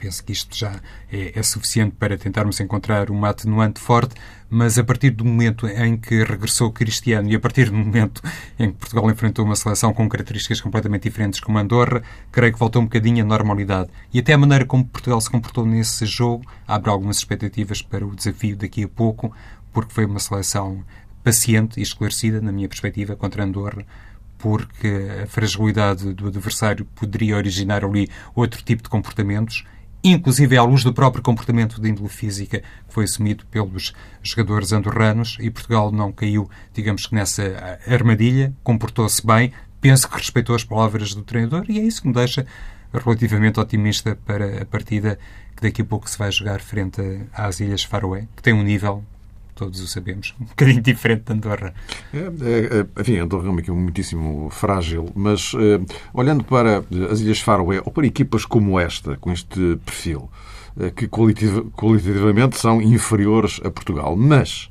Penso 0.00 0.24
que 0.24 0.32
isto 0.32 0.56
já 0.56 0.80
é, 1.12 1.38
é, 1.38 1.42
suficiente 1.42 1.94
para 1.98 2.16
tentarmos 2.16 2.58
encontrar 2.58 3.10
uma 3.10 3.28
atenuante 3.28 3.78
forte, 3.78 4.14
mas 4.48 4.78
a 4.78 4.82
partir 4.82 5.10
do 5.10 5.26
momento 5.26 5.66
em 5.66 5.94
que 5.94 6.24
regressou 6.24 6.72
Cristiano 6.72 7.30
e 7.30 7.36
a 7.36 7.38
partir 7.38 7.68
do 7.68 7.76
momento 7.76 8.22
em 8.58 8.72
que 8.72 8.78
Portugal 8.78 9.10
enfrentou 9.10 9.44
uma 9.44 9.54
seleção 9.54 9.92
com 9.92 10.08
características 10.08 10.58
completamente 10.58 11.02
diferentes 11.02 11.38
como 11.38 11.58
Andorra, 11.58 12.02
creio 12.32 12.50
que 12.50 12.58
voltou 12.58 12.80
um 12.80 12.86
bocadinho 12.86 13.22
à 13.22 13.28
normalidade. 13.28 13.90
E 14.10 14.20
até 14.20 14.32
a 14.32 14.38
maneira 14.38 14.64
como 14.64 14.86
Portugal 14.86 15.20
se 15.20 15.28
comportou 15.28 15.66
nesse 15.66 16.06
jogo 16.06 16.46
abre 16.66 16.88
algumas 16.88 17.18
expectativas 17.18 17.82
para 17.82 18.06
o 18.06 18.16
desafio 18.16 18.56
daqui 18.56 18.84
a 18.84 18.88
pouco, 18.88 19.30
porque 19.72 19.92
foi 19.92 20.04
uma 20.04 20.18
seleção 20.18 20.84
paciente 21.22 21.78
e 21.78 21.82
esclarecida, 21.82 22.40
na 22.40 22.52
minha 22.52 22.68
perspectiva, 22.68 23.14
contra 23.14 23.44
Andorra, 23.44 23.84
porque 24.38 25.08
a 25.22 25.26
fragilidade 25.26 26.12
do 26.14 26.28
adversário 26.28 26.84
poderia 26.94 27.36
originar 27.36 27.84
ali 27.84 28.08
outro 28.34 28.62
tipo 28.62 28.82
de 28.82 28.88
comportamentos, 28.88 29.64
inclusive 30.02 30.56
à 30.56 30.62
luz 30.62 30.82
do 30.82 30.94
próprio 30.94 31.22
comportamento 31.22 31.78
de 31.80 31.90
índole 31.90 32.08
física 32.08 32.60
que 32.60 32.94
foi 32.94 33.04
assumido 33.04 33.44
pelos 33.46 33.92
jogadores 34.22 34.72
andorranos, 34.72 35.36
e 35.40 35.50
Portugal 35.50 35.92
não 35.92 36.10
caiu, 36.10 36.48
digamos 36.72 37.06
que 37.06 37.14
nessa 37.14 37.78
armadilha, 37.86 38.54
comportou-se 38.64 39.24
bem, 39.26 39.52
penso 39.80 40.08
que 40.08 40.16
respeitou 40.16 40.56
as 40.56 40.64
palavras 40.64 41.14
do 41.14 41.22
treinador, 41.22 41.66
e 41.68 41.78
é 41.78 41.82
isso 41.82 42.00
que 42.00 42.08
me 42.08 42.14
deixa 42.14 42.46
relativamente 42.92 43.60
otimista 43.60 44.16
para 44.24 44.62
a 44.62 44.64
partida 44.64 45.18
que 45.54 45.62
daqui 45.62 45.82
a 45.82 45.84
pouco 45.84 46.08
se 46.08 46.18
vai 46.18 46.32
jogar 46.32 46.60
frente 46.60 47.00
às 47.32 47.60
Ilhas 47.60 47.84
Faroé, 47.84 48.26
que 48.34 48.42
tem 48.42 48.54
um 48.54 48.62
nível 48.62 49.04
todos 49.60 49.78
o 49.80 49.86
sabemos, 49.86 50.34
um 50.40 50.46
bocadinho 50.46 50.80
diferente 50.80 51.24
de 51.24 51.32
Andorra. 51.34 51.74
É, 52.14 52.18
é, 52.18 52.80
é 52.80 53.00
enfim, 53.00 53.18
Andorra 53.18 53.46
é 53.46 53.50
uma 53.50 53.60
equipa 53.60 53.76
muitíssimo 53.76 54.48
frágil, 54.50 55.10
mas 55.14 55.52
é, 55.54 55.78
olhando 56.14 56.42
para 56.42 56.82
as 57.10 57.20
Ilhas 57.20 57.40
Faroé 57.40 57.82
ou 57.84 57.92
para 57.92 58.06
equipas 58.06 58.46
como 58.46 58.80
esta, 58.80 59.18
com 59.18 59.30
este 59.30 59.78
perfil, 59.84 60.30
é, 60.78 60.90
que 60.90 61.06
qualitativamente 61.06 62.58
são 62.58 62.80
inferiores 62.80 63.60
a 63.62 63.70
Portugal, 63.70 64.16
mas 64.16 64.70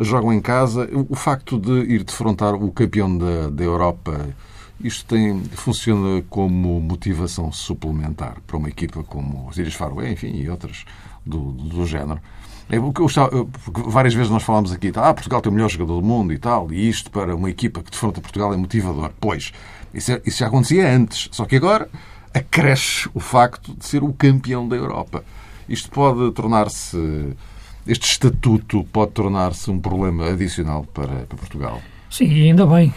jogam 0.00 0.32
em 0.32 0.40
casa, 0.40 0.88
o 0.92 1.14
facto 1.14 1.60
de 1.60 1.94
ir 1.94 2.02
defrontar 2.02 2.54
o 2.54 2.72
campeão 2.72 3.16
da, 3.16 3.50
da 3.50 3.62
Europa 3.62 4.34
isto 4.80 5.06
tem, 5.06 5.44
funciona 5.52 6.22
como 6.28 6.80
motivação 6.80 7.52
suplementar 7.52 8.40
para 8.44 8.56
uma 8.56 8.68
equipa 8.68 9.04
como 9.04 9.48
as 9.48 9.56
Ilhas 9.56 9.74
Faroé, 9.74 10.10
enfim, 10.10 10.32
e 10.34 10.50
outras 10.50 10.84
do, 11.24 11.52
do 11.52 11.86
género. 11.86 12.20
É 12.68 12.78
o 12.78 12.92
que 12.92 13.00
eu 13.00 13.06
estava, 13.06 13.46
várias 13.68 14.14
vezes 14.14 14.30
nós 14.30 14.42
falámos 14.42 14.72
aqui, 14.72 14.90
ah, 14.96 15.12
Portugal 15.12 15.42
tem 15.42 15.50
o 15.50 15.54
melhor 15.54 15.68
jogador 15.68 16.00
do 16.00 16.06
mundo 16.06 16.32
e 16.32 16.38
tal, 16.38 16.72
e 16.72 16.88
isto 16.88 17.10
para 17.10 17.36
uma 17.36 17.50
equipa 17.50 17.82
que 17.82 17.90
defronta 17.90 18.20
Portugal 18.20 18.54
é 18.54 18.56
motivador. 18.56 19.10
Pois, 19.20 19.52
isso, 19.92 20.12
é, 20.12 20.22
isso 20.24 20.38
já 20.38 20.46
acontecia 20.46 20.90
antes, 20.90 21.28
só 21.30 21.44
que 21.44 21.56
agora 21.56 21.88
acresce 22.32 23.08
o 23.14 23.20
facto 23.20 23.74
de 23.74 23.84
ser 23.84 24.02
o 24.02 24.12
campeão 24.12 24.66
da 24.66 24.76
Europa. 24.76 25.22
Isto 25.68 25.90
pode 25.90 26.32
tornar-se, 26.32 27.36
este 27.86 28.06
estatuto 28.06 28.82
pode 28.84 29.12
tornar-se 29.12 29.70
um 29.70 29.78
problema 29.78 30.30
adicional 30.30 30.84
para, 30.92 31.26
para 31.26 31.38
Portugal. 31.38 31.80
Sim, 32.14 32.30
ainda 32.50 32.64
bem, 32.64 32.94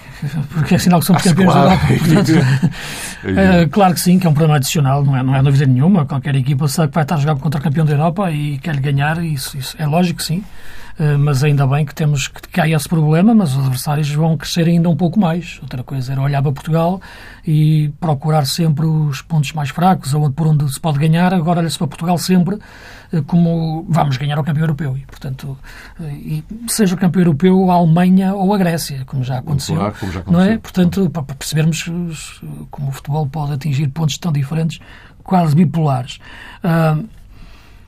porque 0.53 0.75
é 0.75 0.77
sinal 0.77 0.99
que 0.99 1.07
somos 1.07 1.23
campeões 1.23 1.51
claro. 1.51 1.69
da 1.69 2.21
Europa. 2.21 2.69
É, 3.25 3.65
claro 3.65 3.95
que 3.95 3.99
sim, 3.99 4.19
que 4.19 4.27
é 4.27 4.29
um 4.29 4.33
problema 4.33 4.57
adicional, 4.57 5.03
não 5.03 5.17
é, 5.17 5.23
não 5.23 5.35
é 5.35 5.41
dúvida 5.41 5.65
nenhuma. 5.65 6.05
Qualquer 6.05 6.35
equipa 6.35 6.67
sabe 6.67 6.89
que 6.89 6.93
vai 6.93 7.03
estar 7.03 7.15
a 7.15 7.17
jogar 7.17 7.35
contra 7.37 7.59
o 7.59 7.63
campeão 7.63 7.83
da 7.83 7.93
Europa 7.93 8.31
e 8.31 8.59
quer 8.59 8.79
ganhar, 8.79 9.21
isso, 9.23 9.57
isso 9.57 9.75
é 9.79 9.87
lógico 9.87 10.19
que 10.19 10.23
sim. 10.23 10.43
Eh, 10.99 11.15
mas 11.15 11.43
ainda 11.43 11.67
bem 11.67 11.85
que 11.85 11.93
temos 11.93 12.27
que, 12.27 12.41
que 12.41 12.59
há 12.59 12.67
esse 12.67 12.89
problema, 12.89 13.33
mas 13.33 13.53
os 13.53 13.59
adversários 13.59 14.09
vão 14.09 14.35
crescer 14.35 14.67
ainda 14.67 14.89
um 14.89 14.95
pouco 14.95 15.19
mais. 15.19 15.59
Outra 15.61 15.83
coisa 15.83 16.11
era 16.11 16.21
olhar 16.21 16.41
para 16.41 16.51
Portugal 16.51 16.99
e 17.45 17.89
procurar 17.99 18.45
sempre 18.45 18.85
os 18.85 19.21
pontos 19.21 19.53
mais 19.53 19.69
fracos, 19.69 20.13
onde, 20.15 20.33
por 20.33 20.47
onde 20.47 20.71
se 20.71 20.79
pode 20.79 20.97
ganhar. 20.97 21.33
Agora 21.33 21.59
olha-se 21.59 21.77
para 21.77 21.87
Portugal 21.87 22.17
sempre 22.17 22.57
eh, 23.13 23.21
como 23.27 23.85
vamos 23.87 24.17
ganhar 24.17 24.39
o 24.39 24.43
campeão 24.43 24.63
europeu. 24.63 24.97
E, 24.97 25.05
portanto, 25.05 25.55
eh, 26.01 26.13
e 26.13 26.43
seja 26.67 26.95
o 26.95 26.97
campeão 26.97 27.21
europeu 27.21 27.69
a 27.69 27.75
Alemanha 27.75 28.33
ou 28.33 28.51
a 28.51 28.57
Grécia, 28.57 29.03
como 29.05 29.23
já 29.23 29.37
aconteceu. 29.37 29.75
Claro, 29.75 29.95
como 29.99 30.11
já 30.11 30.19
aconteceu. 30.21 30.45
Não 30.45 30.51
é? 30.53 30.57
Portanto, 30.57 31.09
para 31.11 31.23
percebermos 31.23 32.41
como 32.71 32.89
o 32.89 32.91
futebol 32.91 33.27
pode 33.27 33.53
atingir 33.53 33.87
pontos 33.89 34.17
tão 34.17 34.31
diferentes, 34.31 34.79
quase 35.23 35.55
bipolares. 35.55 36.19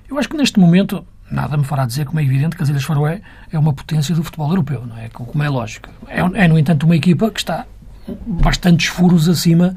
eu 0.07 0.19
acho 0.19 0.29
que 0.29 0.37
neste 0.37 0.59
momento 0.59 1.03
nada 1.31 1.57
me 1.57 1.63
fará 1.63 1.85
dizer, 1.85 2.05
como 2.05 2.19
é 2.19 2.23
evidente, 2.23 2.55
que 2.55 2.63
as 2.63 2.69
Ilhas 2.69 2.83
Faroé 2.83 3.21
é 3.51 3.59
uma 3.59 3.73
potência 3.73 4.15
do 4.15 4.23
futebol 4.23 4.49
europeu, 4.49 4.85
não 4.85 4.97
é? 4.97 5.09
Como 5.09 5.43
é 5.43 5.49
lógico. 5.49 5.89
É, 6.07 6.19
é, 6.19 6.47
no 6.47 6.57
entanto, 6.57 6.83
uma 6.83 6.95
equipa 6.95 7.29
que 7.29 7.39
está 7.39 7.65
bastantes 8.25 8.87
furos 8.87 9.29
acima 9.29 9.75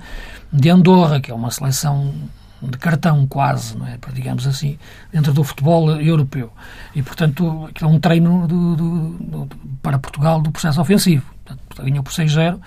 de 0.52 0.70
Andorra, 0.70 1.20
que 1.20 1.30
é 1.30 1.34
uma 1.34 1.50
seleção 1.50 2.12
de 2.62 2.78
cartão 2.78 3.26
quase, 3.26 3.76
não 3.76 3.86
é? 3.86 3.98
digamos 4.12 4.46
assim, 4.46 4.78
dentro 5.12 5.32
do 5.32 5.42
futebol 5.42 5.90
europeu. 6.00 6.52
E, 6.94 7.02
portanto, 7.02 7.68
é 7.80 7.86
um 7.86 7.98
treino 7.98 8.46
do, 8.46 8.76
do, 8.76 9.08
do, 9.18 9.48
para 9.82 9.98
Portugal 9.98 10.40
do 10.40 10.50
processo 10.52 10.80
ofensivo. 10.80 11.24
Portanto, 11.44 11.82
ganhou 11.82 12.02
por 12.02 12.12
6-0 12.12 12.60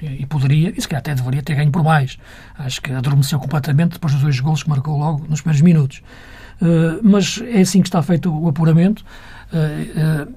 e 0.00 0.26
poderia, 0.26 0.74
e 0.76 0.80
se 0.80 0.88
calhar 0.88 1.00
até 1.00 1.14
deveria 1.14 1.42
ter 1.42 1.54
ganho 1.54 1.70
por 1.70 1.82
mais. 1.82 2.18
Acho 2.58 2.82
que 2.82 2.92
adormeceu 2.92 3.38
completamente 3.38 3.92
depois 3.92 4.12
dos 4.12 4.22
dois 4.22 4.40
golos 4.40 4.62
que 4.62 4.68
marcou 4.68 4.98
logo 4.98 5.24
nos 5.28 5.40
primeiros 5.40 5.62
minutos. 5.62 6.02
Eh, 6.60 7.00
mas 7.02 7.42
é 7.46 7.60
assim 7.60 7.80
que 7.80 7.88
está 7.88 8.02
feito 8.02 8.32
o 8.32 8.48
apuramento. 8.48 9.04
Uh, 9.52 10.32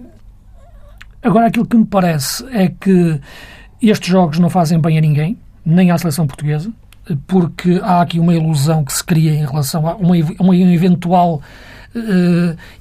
agora, 1.23 1.47
aquilo 1.47 1.65
que 1.65 1.75
me 1.75 1.85
parece 1.85 2.45
é 2.51 2.67
que 2.67 3.19
estes 3.81 4.07
jogos 4.07 4.37
não 4.39 4.49
fazem 4.49 4.79
bem 4.79 4.97
a 4.97 5.01
ninguém, 5.01 5.37
nem 5.65 5.91
à 5.91 5.97
seleção 5.97 6.27
portuguesa, 6.27 6.71
porque 7.25 7.79
há 7.83 8.01
aqui 8.01 8.19
uma 8.19 8.35
ilusão 8.35 8.83
que 8.83 8.93
se 8.93 9.03
cria 9.03 9.33
em 9.33 9.45
relação 9.45 9.87
a 9.87 9.95
uma, 9.95 10.13
uma 10.39 10.55
eventual 10.55 11.41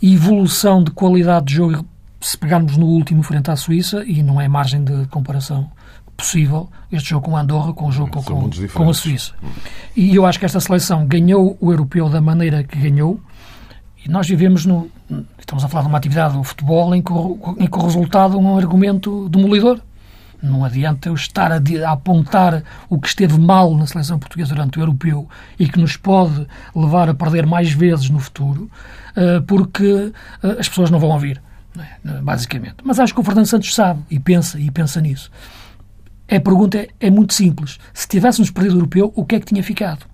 evolução 0.03 0.85
de 0.85 0.91
qualidade 0.91 1.47
de 1.47 1.55
jogo 1.55 1.87
se 2.21 2.37
pegarmos 2.37 2.77
no 2.77 2.85
último 2.85 3.23
frente 3.23 3.51
à 3.51 3.57
Suíça, 3.57 4.05
e 4.05 4.23
não 4.23 4.41
é 4.41 4.49
margem 4.49 4.83
de 4.85 5.07
comparação 5.07 5.71
possível 6.19 6.69
este 6.91 7.11
jogo 7.11 7.27
com 7.27 7.37
a 7.37 7.41
Andorra 7.41 7.73
com 7.73 7.87
o 7.87 7.93
jogo 7.93 8.11
com, 8.11 8.51
com, 8.75 8.91
a 8.91 8.95
Suíça. 8.95 9.33
E 9.97 10.17
eu 10.17 10.27
acho 10.27 10.39
que 10.39 10.45
esta 10.45 10.59
seleção 10.59 11.07
ganhou 11.07 11.57
o 11.61 11.71
europeu 11.71 12.09
da 12.09 12.21
maneira 12.21 12.65
que 12.65 12.77
ganhou, 12.77 13.21
nós 14.09 14.27
vivemos 14.27 14.65
no. 14.65 14.91
Estamos 15.39 15.63
a 15.63 15.69
falar 15.69 15.83
de 15.83 15.89
uma 15.89 15.99
atividade 15.99 16.35
do 16.35 16.43
futebol 16.43 16.95
em 16.95 17.03
que, 17.03 17.13
o, 17.13 17.57
em 17.59 17.67
que 17.67 17.79
o 17.79 17.83
resultado 17.83 18.37
é 18.37 18.41
um 18.41 18.57
argumento 18.57 19.29
demolidor. 19.29 19.81
Não 20.43 20.65
adianta 20.65 21.09
eu 21.09 21.15
estar 21.15 21.53
a, 21.53 21.57
a, 21.57 21.93
apontar 21.93 22.63
o 22.89 22.99
que 22.99 23.09
esteve 23.09 23.39
mal 23.39 23.75
na 23.77 23.87
seleção 23.87 24.19
portuguesa 24.19 24.55
durante 24.55 24.79
o 24.79 24.83
europeu 24.83 25.29
e 25.59 25.69
que 25.69 25.79
nos 25.79 25.97
pode 25.97 26.47
levar 26.75 27.11
a 27.11 27.15
perder 27.15 27.45
mais 27.45 27.71
vezes 27.73 28.09
no 28.09 28.19
futuro, 28.19 28.71
uh, 29.17 29.43
porque 29.43 29.85
uh, 30.43 30.59
as 30.59 30.69
pessoas 30.69 30.91
não 30.91 30.99
vão 30.99 31.11
ouvir, 31.11 31.43
é? 31.79 32.21
basicamente. 32.23 32.77
Mas 32.85 32.99
acho 33.01 33.13
que 33.13 33.21
o 33.21 33.25
Fernando 33.25 33.47
Santos 33.47 33.75
sabe 33.75 34.01
e 34.11 34.19
pensa 34.19 34.59
e 34.59 34.71
pensa 34.71 35.01
nisso. 35.01 35.31
A 36.31 36.41
pergunta 36.41 36.79
é, 36.79 36.89
é 37.01 37.11
muito 37.11 37.35
simples. 37.35 37.79
Se 37.93 38.07
tivéssemos 38.07 38.51
perdido 38.51 38.77
o 38.77 38.79
europeu, 38.79 39.13
o 39.15 39.25
que 39.25 39.35
é 39.35 39.41
que 39.41 39.47
tinha 39.47 39.63
ficado? 39.63 40.07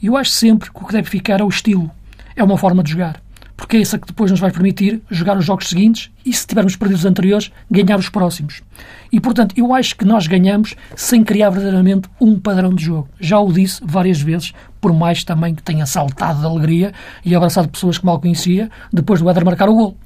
Eu 0.00 0.16
acho 0.16 0.30
sempre 0.30 0.70
que 0.70 0.80
o 0.80 0.86
que 0.86 0.92
deve 0.92 1.10
ficar 1.10 1.40
é 1.40 1.44
o 1.44 1.48
estilo 1.48 1.90
é 2.36 2.44
uma 2.44 2.56
forma 2.56 2.82
de 2.82 2.92
jogar. 2.92 3.25
Porque 3.56 3.78
é 3.78 3.80
essa 3.80 3.98
que 3.98 4.06
depois 4.06 4.30
nos 4.30 4.38
vai 4.38 4.50
permitir 4.50 5.00
jogar 5.10 5.36
os 5.38 5.44
jogos 5.44 5.68
seguintes 5.68 6.10
e, 6.24 6.32
se 6.32 6.46
tivermos 6.46 6.76
perdido 6.76 6.98
os 6.98 7.04
anteriores, 7.06 7.50
ganhar 7.70 7.98
os 7.98 8.10
próximos. 8.10 8.62
E, 9.10 9.18
portanto, 9.18 9.54
eu 9.56 9.74
acho 9.74 9.96
que 9.96 10.04
nós 10.04 10.26
ganhamos 10.26 10.74
sem 10.94 11.24
criar 11.24 11.50
verdadeiramente 11.50 12.08
um 12.20 12.38
padrão 12.38 12.74
de 12.74 12.84
jogo. 12.84 13.08
Já 13.18 13.38
o 13.40 13.50
disse 13.50 13.80
várias 13.82 14.20
vezes, 14.20 14.52
por 14.80 14.92
mais 14.92 15.24
também 15.24 15.54
que 15.54 15.62
tenha 15.62 15.86
saltado 15.86 16.40
de 16.40 16.46
alegria 16.46 16.92
e 17.24 17.34
abraçado 17.34 17.68
pessoas 17.68 17.96
que 17.96 18.04
mal 18.04 18.20
conhecia, 18.20 18.70
depois 18.92 19.22
do 19.22 19.30
Éder 19.30 19.44
marcar 19.44 19.70
o 19.70 19.74
gol. 19.74 19.96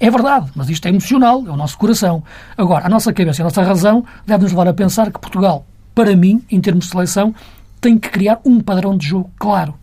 É 0.00 0.10
verdade, 0.10 0.50
mas 0.54 0.68
isto 0.70 0.86
é 0.86 0.88
emocional, 0.88 1.44
é 1.46 1.50
o 1.50 1.56
nosso 1.56 1.76
coração. 1.76 2.24
Agora, 2.56 2.86
a 2.86 2.88
nossa 2.88 3.12
cabeça 3.12 3.40
e 3.40 3.42
a 3.42 3.44
nossa 3.44 3.62
razão 3.62 4.04
deve-nos 4.26 4.50
levar 4.50 4.66
a 4.66 4.72
pensar 4.72 5.12
que 5.12 5.20
Portugal, 5.20 5.66
para 5.94 6.16
mim, 6.16 6.42
em 6.50 6.58
termos 6.58 6.86
de 6.86 6.90
seleção, 6.90 7.34
tem 7.80 7.98
que 7.98 8.08
criar 8.08 8.40
um 8.44 8.60
padrão 8.60 8.96
de 8.96 9.06
jogo 9.06 9.30
claro 9.38 9.74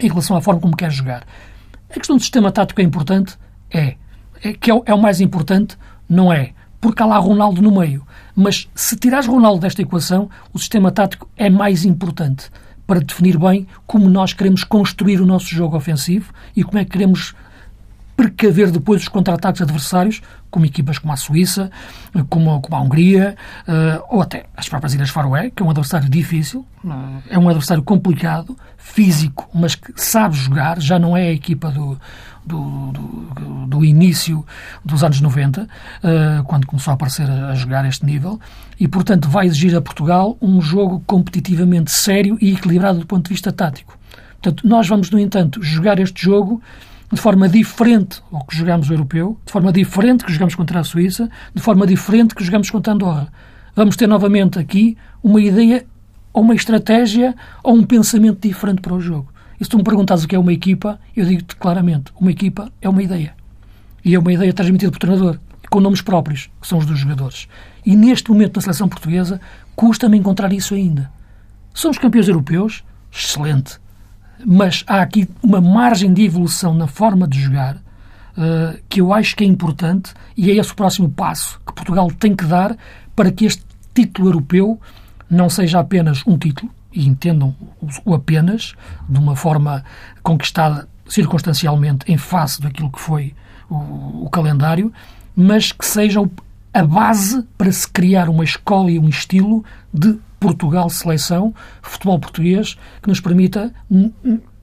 em 0.00 0.08
relação 0.08 0.36
à 0.36 0.40
forma 0.40 0.60
como 0.60 0.76
quer 0.76 0.90
jogar. 0.90 1.24
A 1.94 1.98
questão 1.98 2.16
do 2.16 2.22
sistema 2.22 2.50
tático 2.50 2.80
é 2.80 2.84
importante? 2.84 3.38
É. 3.70 3.94
é 4.42 4.52
que 4.52 4.68
é 4.68 4.74
o, 4.74 4.82
é 4.84 4.92
o 4.92 5.00
mais 5.00 5.20
importante? 5.20 5.78
Não 6.08 6.32
é. 6.32 6.52
porque 6.80 7.00
há 7.00 7.06
lá 7.06 7.18
Ronaldo 7.18 7.62
no 7.62 7.70
meio. 7.70 8.04
Mas 8.34 8.68
se 8.74 8.96
tirares 8.96 9.28
Ronaldo 9.28 9.60
desta 9.60 9.80
equação, 9.80 10.28
o 10.52 10.58
sistema 10.58 10.90
tático 10.90 11.30
é 11.36 11.48
mais 11.48 11.84
importante 11.84 12.50
para 12.84 13.00
definir 13.00 13.38
bem 13.38 13.66
como 13.86 14.10
nós 14.10 14.32
queremos 14.32 14.64
construir 14.64 15.20
o 15.20 15.26
nosso 15.26 15.46
jogo 15.46 15.76
ofensivo 15.76 16.32
e 16.54 16.64
como 16.64 16.78
é 16.78 16.84
que 16.84 16.90
queremos 16.90 17.34
precaver 18.16 18.70
depois 18.70 19.02
os 19.02 19.08
contra-ataques 19.08 19.60
adversários, 19.60 20.22
como 20.50 20.64
equipas 20.66 20.98
como 20.98 21.12
a 21.12 21.16
Suíça, 21.16 21.70
como, 22.28 22.60
como 22.60 22.76
a 22.76 22.80
Hungria, 22.80 23.36
uh, 23.66 24.04
ou 24.08 24.22
até 24.22 24.46
as 24.56 24.68
próprias 24.68 24.94
Ilhas 24.94 25.10
Faroé, 25.10 25.50
que 25.50 25.62
é 25.62 25.66
um 25.66 25.70
adversário 25.70 26.08
difícil, 26.08 26.64
uh, 26.84 27.22
é 27.28 27.38
um 27.38 27.48
adversário 27.48 27.82
complicado, 27.82 28.56
físico, 28.76 29.48
mas 29.52 29.74
que 29.74 29.92
sabe 29.96 30.36
jogar, 30.36 30.80
já 30.80 30.98
não 30.98 31.16
é 31.16 31.28
a 31.28 31.32
equipa 31.32 31.70
do, 31.70 31.98
do, 32.44 32.92
do, 32.92 33.66
do 33.66 33.84
início 33.84 34.46
dos 34.84 35.02
anos 35.02 35.20
90, 35.20 35.62
uh, 35.62 35.66
eh, 36.04 36.42
quando 36.46 36.66
começou 36.66 36.92
a 36.92 36.94
aparecer 36.94 37.28
a, 37.28 37.48
a 37.48 37.54
jogar 37.54 37.84
este 37.86 38.04
nível, 38.04 38.38
e 38.78 38.86
portanto 38.86 39.28
vai 39.28 39.46
exigir 39.46 39.74
a 39.74 39.80
Portugal 39.80 40.36
um 40.40 40.60
jogo 40.60 41.02
competitivamente 41.06 41.90
sério 41.90 42.38
e 42.40 42.52
equilibrado 42.52 43.00
do 43.00 43.06
ponto 43.06 43.24
de 43.24 43.30
vista 43.30 43.50
tático. 43.50 43.98
Portanto, 44.40 44.68
nós 44.68 44.86
vamos, 44.86 45.10
no 45.10 45.18
entanto, 45.18 45.62
jogar 45.62 45.98
este 45.98 46.22
jogo 46.22 46.62
de 47.12 47.20
forma 47.20 47.48
diferente 47.48 48.22
ao 48.32 48.44
que 48.44 48.56
jogamos 48.56 48.88
o 48.88 48.92
europeu, 48.92 49.38
de 49.44 49.52
forma 49.52 49.72
diferente 49.72 50.24
que 50.24 50.32
jogamos 50.32 50.54
contra 50.54 50.80
a 50.80 50.84
Suíça, 50.84 51.28
de 51.54 51.62
forma 51.62 51.86
diferente 51.86 52.34
que 52.34 52.44
jogamos 52.44 52.70
contra 52.70 52.92
a 52.92 52.94
Andorra. 52.94 53.32
Vamos 53.76 53.96
ter 53.96 54.06
novamente 54.06 54.58
aqui 54.58 54.96
uma 55.22 55.40
ideia 55.40 55.84
ou 56.32 56.42
uma 56.42 56.54
estratégia 56.54 57.34
ou 57.62 57.74
um 57.74 57.84
pensamento 57.84 58.40
diferente 58.40 58.80
para 58.80 58.94
o 58.94 59.00
jogo. 59.00 59.32
E 59.60 59.64
se 59.64 59.70
tu 59.70 59.76
me 59.76 59.84
perguntas 59.84 60.24
o 60.24 60.28
que 60.28 60.34
é 60.34 60.38
uma 60.38 60.52
equipa, 60.52 60.98
eu 61.16 61.24
digo-te 61.24 61.56
claramente: 61.56 62.12
uma 62.20 62.30
equipa 62.30 62.72
é 62.80 62.88
uma 62.88 63.02
ideia. 63.02 63.34
E 64.04 64.14
é 64.14 64.18
uma 64.18 64.32
ideia 64.32 64.52
transmitida 64.52 64.90
por 64.90 64.98
treinador, 64.98 65.38
com 65.70 65.80
nomes 65.80 66.02
próprios, 66.02 66.50
que 66.60 66.66
são 66.66 66.78
os 66.78 66.86
dos 66.86 66.98
jogadores. 66.98 67.48
E 67.86 67.96
neste 67.96 68.30
momento 68.30 68.56
na 68.56 68.62
seleção 68.62 68.88
portuguesa, 68.88 69.40
custa-me 69.74 70.18
encontrar 70.18 70.52
isso 70.52 70.74
ainda. 70.74 71.10
Somos 71.72 71.98
campeões 71.98 72.28
europeus, 72.28 72.84
excelente 73.12 73.78
mas 74.44 74.84
há 74.86 75.00
aqui 75.00 75.28
uma 75.42 75.60
margem 75.60 76.12
de 76.12 76.24
evolução 76.24 76.74
na 76.74 76.86
forma 76.86 77.26
de 77.26 77.40
jogar 77.40 77.76
uh, 77.76 78.78
que 78.88 79.00
eu 79.00 79.12
acho 79.12 79.36
que 79.36 79.44
é 79.44 79.46
importante 79.46 80.12
e 80.36 80.50
é 80.50 80.56
esse 80.56 80.72
o 80.72 80.74
próximo 80.76 81.10
passo 81.10 81.60
que 81.66 81.72
Portugal 81.72 82.10
tem 82.18 82.34
que 82.34 82.44
dar 82.44 82.76
para 83.14 83.30
que 83.30 83.44
este 83.44 83.64
título 83.94 84.28
europeu 84.28 84.80
não 85.30 85.48
seja 85.48 85.80
apenas 85.80 86.22
um 86.26 86.36
título, 86.36 86.70
e 86.92 87.08
entendam 87.08 87.54
o 88.04 88.14
apenas, 88.14 88.74
de 89.08 89.18
uma 89.18 89.34
forma 89.34 89.84
conquistada 90.22 90.88
circunstancialmente 91.08 92.10
em 92.10 92.16
face 92.16 92.60
daquilo 92.60 92.90
que 92.90 93.00
foi 93.00 93.34
o, 93.68 94.24
o 94.24 94.30
calendário, 94.30 94.92
mas 95.34 95.72
que 95.72 95.84
seja 95.84 96.20
a 96.72 96.84
base 96.84 97.42
para 97.58 97.70
se 97.70 97.88
criar 97.88 98.28
uma 98.28 98.44
escola 98.44 98.90
e 98.90 98.98
um 98.98 99.08
estilo 99.08 99.64
de 99.92 100.18
Portugal 100.44 100.90
seleção, 100.90 101.54
futebol 101.80 102.18
português, 102.18 102.76
que 103.02 103.08
nos 103.08 103.18
permita, 103.18 103.72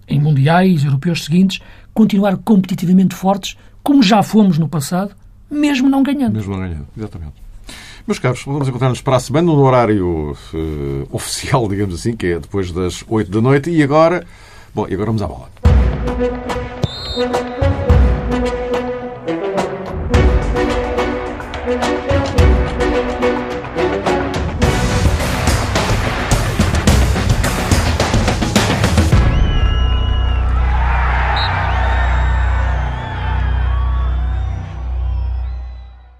em 0.07 0.19
mundiais 0.19 0.83
europeus 0.83 1.25
seguintes, 1.25 1.59
continuar 1.91 2.37
competitivamente 2.37 3.15
fortes, 3.15 3.57
como 3.81 4.03
já 4.03 4.21
fomos 4.21 4.59
no 4.59 4.69
passado, 4.69 5.15
mesmo 5.49 5.89
não 5.89 6.03
ganhando. 6.03 6.33
Mesmo 6.33 6.53
não 6.53 6.59
ganhando, 6.59 6.87
exatamente. 6.95 7.33
Meus 8.05 8.19
caros, 8.19 8.43
vamos 8.45 8.67
encontrar-nos 8.67 9.01
para 9.01 9.15
a 9.15 9.19
semana 9.19 9.47
no 9.47 9.59
horário 9.59 10.37
uh, 10.53 11.07
oficial, 11.11 11.67
digamos 11.67 11.95
assim, 11.95 12.15
que 12.15 12.27
é 12.27 12.39
depois 12.39 12.71
das 12.71 13.03
8 13.07 13.31
da 13.31 13.41
noite. 13.41 13.71
E 13.71 13.81
agora, 13.81 14.23
bom, 14.75 14.87
e 14.87 14.93
agora 14.93 15.07
vamos 15.07 15.23
à 15.23 15.27
bola. 15.27 15.49